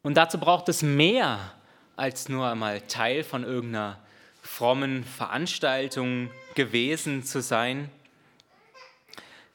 Und 0.03 0.17
dazu 0.17 0.39
braucht 0.39 0.69
es 0.69 0.83
mehr 0.83 1.53
als 1.97 2.29
nur 2.29 2.49
einmal 2.49 2.81
Teil 2.83 3.23
von 3.23 3.45
irgendeiner 3.45 3.99
frommen 4.43 5.05
Veranstaltung 5.05 6.31
gewesen 6.55 7.23
zu 7.23 7.43
sein. 7.43 7.91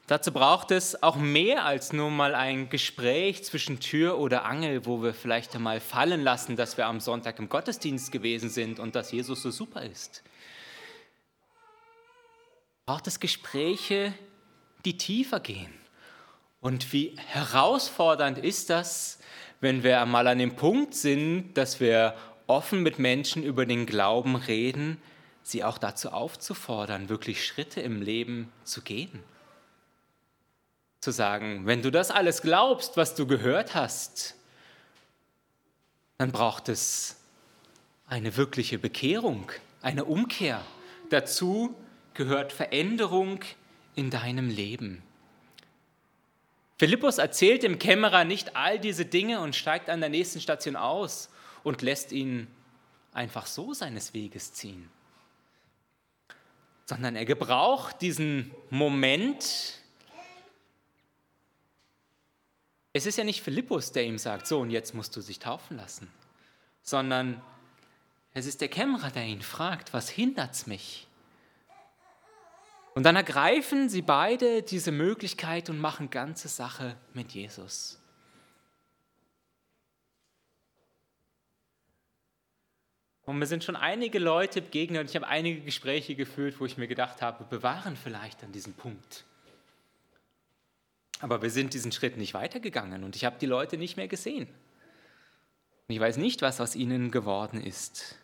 Dazu 0.08 0.32
braucht 0.32 0.70
es 0.70 1.02
auch 1.02 1.16
mehr 1.16 1.66
als 1.66 1.92
nur 1.92 2.12
mal 2.12 2.36
ein 2.36 2.70
Gespräch 2.70 3.44
zwischen 3.44 3.80
Tür 3.80 4.20
oder 4.20 4.46
Angel, 4.46 4.86
wo 4.86 5.02
wir 5.02 5.16
vielleicht 5.16 5.56
einmal 5.56 5.80
fallen 5.80 6.22
lassen, 6.22 6.56
dass 6.56 6.78
wir 6.78 6.86
am 6.86 7.00
Sonntag 7.00 7.40
im 7.40 7.50
Gottesdienst 7.50 8.12
gewesen 8.12 8.50
sind 8.50 8.78
und 8.80 8.96
dass 8.96 9.12
Jesus 9.12 9.42
so 9.42 9.50
super 9.50 9.82
ist. 9.82 10.24
Braucht 12.86 13.08
es 13.08 13.20
Gespräche, 13.20 14.14
die 14.86 14.96
tiefer 14.96 15.40
gehen. 15.40 15.74
Und 16.62 16.94
wie 16.94 17.16
herausfordernd 17.18 18.38
ist 18.38 18.70
das, 18.70 19.20
wenn 19.62 19.84
wir 19.84 20.02
einmal 20.02 20.28
an 20.28 20.40
dem 20.40 20.56
Punkt 20.56 20.94
sind, 20.94 21.54
dass 21.56 21.80
wir 21.80 22.16
offen 22.48 22.84
mit 22.84 23.00
Menschen 23.00 23.44
über 23.44 23.66
den 23.66 23.86
Glauben 23.86 24.36
reden, 24.36 24.98
sie 25.44 25.64
auch 25.64 25.78
dazu 25.78 26.10
aufzufordern, 26.10 27.10
wirklich 27.10 27.46
Schritte 27.46 27.82
im 27.82 28.02
Leben 28.02 28.52
zu 28.64 28.82
gehen 28.82 29.24
zu 31.06 31.12
sagen, 31.12 31.68
wenn 31.68 31.84
du 31.84 31.92
das 31.92 32.10
alles 32.10 32.42
glaubst, 32.42 32.98
was 32.98 33.14
du 33.14 33.28
gehört 33.28 33.76
hast, 33.76 34.34
dann 36.18 36.32
braucht 36.32 36.68
es 36.68 37.18
eine 38.08 38.36
wirkliche 38.38 38.80
Bekehrung, 38.80 39.52
eine 39.84 40.06
Umkehr. 40.06 40.66
Dazu 41.12 41.76
gehört 42.16 42.52
Veränderung 42.52 43.42
in 43.94 44.10
deinem 44.10 44.50
Leben. 44.50 45.04
Philippus 46.78 47.18
erzählt 47.18 47.64
dem 47.64 47.80
Kämmerer 47.80 48.24
nicht 48.24 48.56
all 48.56 48.80
diese 48.80 49.06
Dinge 49.06 49.40
und 49.40 49.56
steigt 49.56 49.90
an 49.90 50.02
der 50.02 50.10
nächsten 50.10 50.42
Station 50.42 50.76
aus 50.76 51.30
und 51.64 51.82
lässt 51.82 52.12
ihn 52.12 52.48
einfach 53.14 53.46
so 53.46 53.74
seines 53.74 54.14
Weges 54.14 54.54
ziehen, 54.54 54.90
sondern 56.86 57.16
er 57.16 57.26
gebraucht 57.26 58.02
diesen 58.02 58.52
Moment, 58.70 59.80
Es 62.96 63.06
ist 63.06 63.18
ja 63.18 63.26
nicht 63.26 63.42
Philippus, 63.42 63.92
der 63.92 64.06
ihm 64.06 64.18
sagt, 64.18 64.48
so 64.48 64.62
und 64.62 64.70
jetzt 64.70 64.94
musst 64.94 65.14
du 65.18 65.22
dich 65.22 65.38
taufen 65.38 65.76
lassen, 65.76 66.10
sondern 66.82 67.42
es 68.34 68.46
ist 68.46 68.62
der 68.62 68.70
Kämmerer, 68.70 69.12
der 69.12 69.26
ihn 69.26 69.42
fragt, 69.42 69.92
was 69.92 70.08
hindert's 70.08 70.66
mich? 70.66 71.05
Und 72.96 73.04
dann 73.04 73.18
ergreifen 73.18 73.90
sie 73.90 74.02
beide 74.02 74.64
diese 74.64 74.94
Möglichkeit 74.94 75.70
und 75.70 75.80
machen 75.80 76.10
ganze 76.10 76.48
Sache 76.48 76.96
mit 77.14 77.34
Jesus. 77.34 78.00
Und 83.26 83.38
mir 83.38 83.48
sind 83.48 83.66
schon 83.66 83.76
einige 83.76 84.18
Leute 84.18 84.62
begegnet 84.62 85.02
und 85.02 85.10
ich 85.10 85.16
habe 85.18 85.28
einige 85.28 85.60
Gespräche 85.60 86.16
geführt, 86.16 86.56
wo 86.60 86.66
ich 86.66 86.78
mir 86.78 86.88
gedacht 86.88 87.22
habe, 87.22 87.44
bewahren 87.44 87.98
vielleicht 87.98 88.42
an 88.44 88.54
diesem 88.54 88.74
Punkt. 88.74 89.26
Aber 91.20 91.42
wir 91.42 91.50
sind 91.50 91.74
diesen 91.74 91.92
Schritt 91.92 92.16
nicht 92.16 92.34
weitergegangen 92.34 93.04
und 93.04 93.18
ich 93.18 93.26
habe 93.26 93.38
die 93.42 93.46
Leute 93.46 93.78
nicht 93.78 93.98
mehr 93.98 94.08
gesehen. 94.08 94.48
Und 95.88 95.96
ich 95.96 96.00
weiß 96.00 96.16
nicht, 96.16 96.42
was 96.42 96.62
aus 96.62 96.76
ihnen 96.76 97.12
geworden 97.12 97.62
ist. 97.62 98.18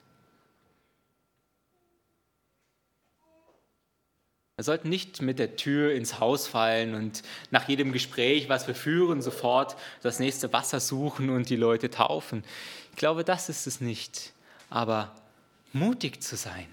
Wir 4.61 4.65
sollten 4.65 4.89
nicht 4.89 5.23
mit 5.23 5.39
der 5.39 5.55
Tür 5.55 5.91
ins 5.91 6.19
Haus 6.19 6.45
fallen 6.45 6.93
und 6.93 7.23
nach 7.49 7.67
jedem 7.67 7.91
Gespräch, 7.91 8.47
was 8.47 8.67
wir 8.67 8.75
führen, 8.75 9.19
sofort 9.19 9.75
das 10.03 10.19
nächste 10.19 10.53
Wasser 10.53 10.79
suchen 10.79 11.31
und 11.31 11.49
die 11.49 11.55
Leute 11.55 11.89
taufen. 11.89 12.43
Ich 12.91 12.97
glaube, 12.97 13.23
das 13.23 13.49
ist 13.49 13.65
es 13.65 13.81
nicht. 13.81 14.33
Aber 14.69 15.15
mutig 15.73 16.21
zu 16.21 16.35
sein, 16.35 16.67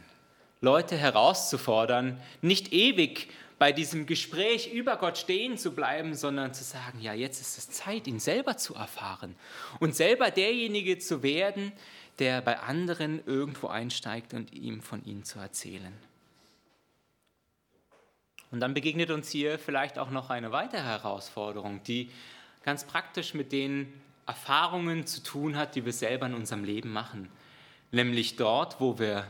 Leute 0.60 0.98
herauszufordern, 0.98 2.20
nicht 2.42 2.74
ewig 2.74 3.30
bei 3.58 3.72
diesem 3.72 4.04
Gespräch 4.04 4.70
über 4.70 4.98
Gott 4.98 5.16
stehen 5.16 5.56
zu 5.56 5.74
bleiben, 5.74 6.14
sondern 6.14 6.52
zu 6.52 6.64
sagen, 6.64 7.00
ja, 7.00 7.14
jetzt 7.14 7.40
ist 7.40 7.56
es 7.56 7.70
Zeit, 7.70 8.06
ihn 8.06 8.20
selber 8.20 8.58
zu 8.58 8.74
erfahren 8.74 9.34
und 9.80 9.96
selber 9.96 10.30
derjenige 10.30 10.98
zu 10.98 11.22
werden, 11.22 11.72
der 12.18 12.42
bei 12.42 12.58
anderen 12.58 13.24
irgendwo 13.24 13.68
einsteigt 13.68 14.34
und 14.34 14.52
ihm 14.52 14.82
von 14.82 15.02
ihnen 15.06 15.24
zu 15.24 15.38
erzählen. 15.38 15.94
Und 18.50 18.60
dann 18.60 18.74
begegnet 18.74 19.10
uns 19.10 19.30
hier 19.30 19.58
vielleicht 19.58 19.98
auch 19.98 20.10
noch 20.10 20.30
eine 20.30 20.52
weitere 20.52 20.82
Herausforderung, 20.82 21.82
die 21.84 22.10
ganz 22.64 22.84
praktisch 22.84 23.34
mit 23.34 23.52
den 23.52 23.92
Erfahrungen 24.26 25.06
zu 25.06 25.22
tun 25.22 25.56
hat, 25.56 25.74
die 25.74 25.84
wir 25.84 25.92
selber 25.92 26.26
in 26.26 26.34
unserem 26.34 26.64
Leben 26.64 26.92
machen. 26.92 27.28
Nämlich 27.92 28.36
dort, 28.36 28.80
wo 28.80 28.98
wir 28.98 29.26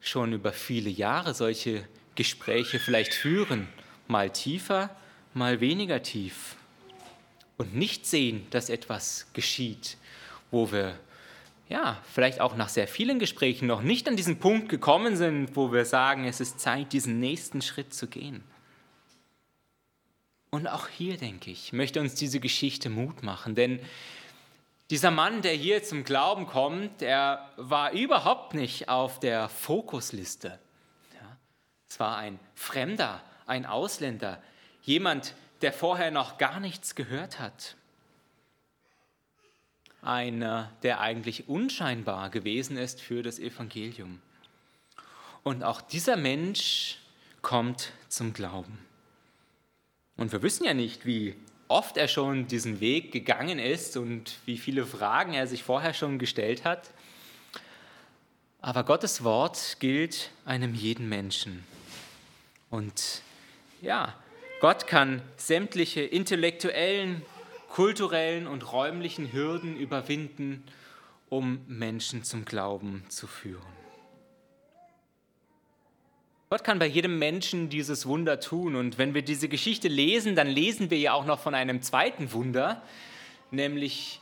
schon 0.00 0.32
über 0.32 0.52
viele 0.52 0.90
Jahre 0.90 1.34
solche 1.34 1.86
Gespräche 2.14 2.78
vielleicht 2.78 3.14
führen, 3.14 3.68
mal 4.08 4.30
tiefer, 4.30 4.94
mal 5.32 5.60
weniger 5.60 6.02
tief. 6.02 6.56
Und 7.56 7.74
nicht 7.74 8.06
sehen, 8.06 8.46
dass 8.50 8.68
etwas 8.68 9.26
geschieht, 9.32 9.96
wo 10.50 10.72
wir 10.72 10.98
ja, 11.68 12.00
vielleicht 12.12 12.40
auch 12.40 12.56
nach 12.56 12.68
sehr 12.68 12.86
vielen 12.86 13.18
Gesprächen 13.18 13.66
noch 13.66 13.82
nicht 13.82 14.08
an 14.08 14.16
diesen 14.16 14.38
Punkt 14.38 14.68
gekommen 14.68 15.16
sind, 15.16 15.56
wo 15.56 15.72
wir 15.72 15.84
sagen, 15.84 16.26
es 16.26 16.40
ist 16.40 16.60
Zeit, 16.60 16.92
diesen 16.92 17.20
nächsten 17.20 17.62
Schritt 17.62 17.94
zu 17.94 18.06
gehen. 18.06 18.44
Und 20.50 20.68
auch 20.68 20.88
hier, 20.88 21.16
denke 21.16 21.50
ich, 21.50 21.72
möchte 21.72 22.00
uns 22.00 22.14
diese 22.14 22.38
Geschichte 22.38 22.90
Mut 22.90 23.22
machen, 23.22 23.54
denn 23.54 23.80
dieser 24.90 25.10
Mann, 25.10 25.42
der 25.42 25.54
hier 25.54 25.82
zum 25.82 26.04
Glauben 26.04 26.46
kommt, 26.46 27.00
der 27.00 27.50
war 27.56 27.92
überhaupt 27.92 28.54
nicht 28.54 28.88
auf 28.88 29.18
der 29.18 29.48
Fokusliste. 29.48 30.58
Es 31.94 32.00
war 32.00 32.16
ein 32.16 32.40
Fremder, 32.56 33.22
ein 33.46 33.66
Ausländer, 33.66 34.42
jemand, 34.82 35.34
der 35.62 35.72
vorher 35.72 36.10
noch 36.10 36.38
gar 36.38 36.58
nichts 36.58 36.96
gehört 36.96 37.38
hat. 37.38 37.76
Einer, 40.04 40.70
der 40.82 41.00
eigentlich 41.00 41.48
unscheinbar 41.48 42.30
gewesen 42.30 42.76
ist 42.76 43.00
für 43.00 43.22
das 43.22 43.38
Evangelium. 43.38 44.20
Und 45.42 45.62
auch 45.62 45.80
dieser 45.80 46.16
Mensch 46.16 46.98
kommt 47.42 47.92
zum 48.08 48.32
Glauben. 48.32 48.78
Und 50.16 50.32
wir 50.32 50.42
wissen 50.42 50.64
ja 50.64 50.74
nicht, 50.74 51.06
wie 51.06 51.34
oft 51.68 51.96
er 51.96 52.08
schon 52.08 52.46
diesen 52.46 52.80
Weg 52.80 53.12
gegangen 53.12 53.58
ist 53.58 53.96
und 53.96 54.38
wie 54.46 54.58
viele 54.58 54.86
Fragen 54.86 55.34
er 55.34 55.46
sich 55.46 55.62
vorher 55.62 55.94
schon 55.94 56.18
gestellt 56.18 56.64
hat. 56.64 56.90
Aber 58.60 58.84
Gottes 58.84 59.24
Wort 59.24 59.76
gilt 59.80 60.30
einem 60.44 60.74
jeden 60.74 61.08
Menschen. 61.08 61.64
Und 62.70 63.22
ja, 63.82 64.14
Gott 64.60 64.86
kann 64.86 65.20
sämtliche 65.36 66.00
intellektuellen, 66.00 67.22
kulturellen 67.74 68.46
und 68.46 68.72
räumlichen 68.72 69.32
Hürden 69.32 69.76
überwinden, 69.76 70.62
um 71.28 71.58
Menschen 71.66 72.22
zum 72.22 72.44
Glauben 72.44 73.02
zu 73.08 73.26
führen. 73.26 73.66
Gott 76.50 76.62
kann 76.62 76.78
bei 76.78 76.86
jedem 76.86 77.18
Menschen 77.18 77.70
dieses 77.70 78.06
Wunder 78.06 78.38
tun. 78.38 78.76
Und 78.76 78.96
wenn 78.96 79.12
wir 79.12 79.22
diese 79.22 79.48
Geschichte 79.48 79.88
lesen, 79.88 80.36
dann 80.36 80.46
lesen 80.46 80.88
wir 80.90 80.98
ja 80.98 81.14
auch 81.14 81.24
noch 81.24 81.40
von 81.40 81.52
einem 81.56 81.82
zweiten 81.82 82.32
Wunder, 82.32 82.80
nämlich 83.50 84.20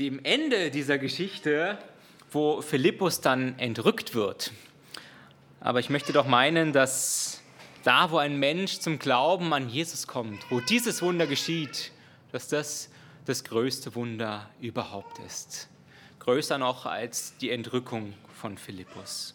dem 0.00 0.18
Ende 0.24 0.72
dieser 0.72 0.98
Geschichte, 0.98 1.78
wo 2.32 2.62
Philippus 2.62 3.20
dann 3.20 3.56
entrückt 3.60 4.16
wird. 4.16 4.50
Aber 5.60 5.78
ich 5.78 5.88
möchte 5.88 6.12
doch 6.12 6.26
meinen, 6.26 6.72
dass 6.72 7.44
da, 7.84 8.10
wo 8.10 8.18
ein 8.18 8.40
Mensch 8.40 8.80
zum 8.80 8.98
Glauben 8.98 9.52
an 9.52 9.68
Jesus 9.68 10.08
kommt, 10.08 10.50
wo 10.50 10.58
dieses 10.58 11.00
Wunder 11.00 11.28
geschieht, 11.28 11.92
dass 12.32 12.48
das 12.48 12.90
das 13.24 13.44
größte 13.44 13.94
Wunder 13.94 14.48
überhaupt 14.60 15.18
ist. 15.20 15.68
Größer 16.20 16.56
noch 16.56 16.86
als 16.86 17.36
die 17.38 17.50
Entrückung 17.50 18.14
von 18.34 18.56
Philippus. 18.56 19.34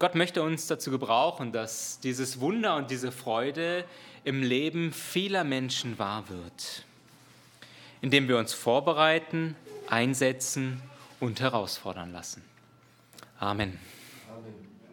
Gott 0.00 0.16
möchte 0.16 0.42
uns 0.42 0.66
dazu 0.66 0.90
gebrauchen, 0.90 1.52
dass 1.52 2.00
dieses 2.00 2.40
Wunder 2.40 2.74
und 2.74 2.90
diese 2.90 3.12
Freude 3.12 3.84
im 4.24 4.42
Leben 4.42 4.92
vieler 4.92 5.44
Menschen 5.44 5.96
wahr 5.96 6.28
wird, 6.28 6.84
indem 8.00 8.26
wir 8.26 8.36
uns 8.38 8.52
vorbereiten, 8.52 9.54
einsetzen 9.88 10.82
und 11.20 11.40
herausfordern 11.40 12.12
lassen. 12.12 12.42
Amen. 13.38 13.78